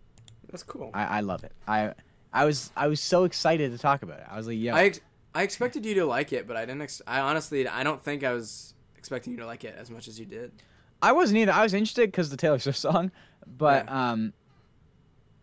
[0.51, 0.91] That's cool.
[0.93, 1.53] i, I love it.
[1.67, 1.95] I
[2.33, 4.27] i was i was so excited to talk about it.
[4.31, 5.01] I was like yeah I ex-
[5.35, 6.83] I expected you to like it, but I didn't.
[6.83, 10.09] Ex- I honestly, I don't think I was expecting you to like it as much
[10.09, 10.53] as you did.
[11.03, 13.11] i wasn't either i was interested because the taylor swift song
[13.47, 14.35] but um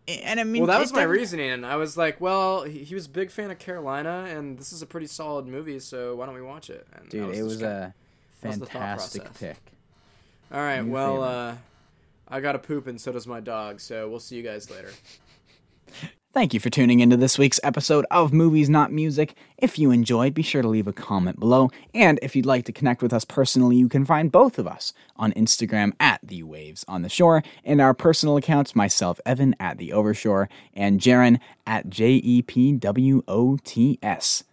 [0.08, 2.84] and i mean well, that was my doesn't- reasoning, and I was like, well, he,
[2.84, 6.16] he was a big fan of Carolina, and this is a pretty solid movie, so
[6.16, 6.86] why don't we watch it?
[6.94, 7.94] And dude it just was a
[8.42, 9.58] that was fantastic pick
[10.52, 11.56] All right, New well, uh,
[12.28, 13.80] I got to poop, and so does my dog.
[13.82, 14.92] So we'll see you guys later.
[16.38, 19.34] Thank you for tuning into this week's episode of Movies Not Music.
[19.58, 21.72] If you enjoyed, be sure to leave a comment below.
[21.96, 24.94] And if you'd like to connect with us personally, you can find both of us
[25.16, 29.80] on Instagram at The Waves on the Shore and our personal accounts, myself, Evan, at
[29.80, 34.44] The Overshore, and Jaren at J E P W O T S.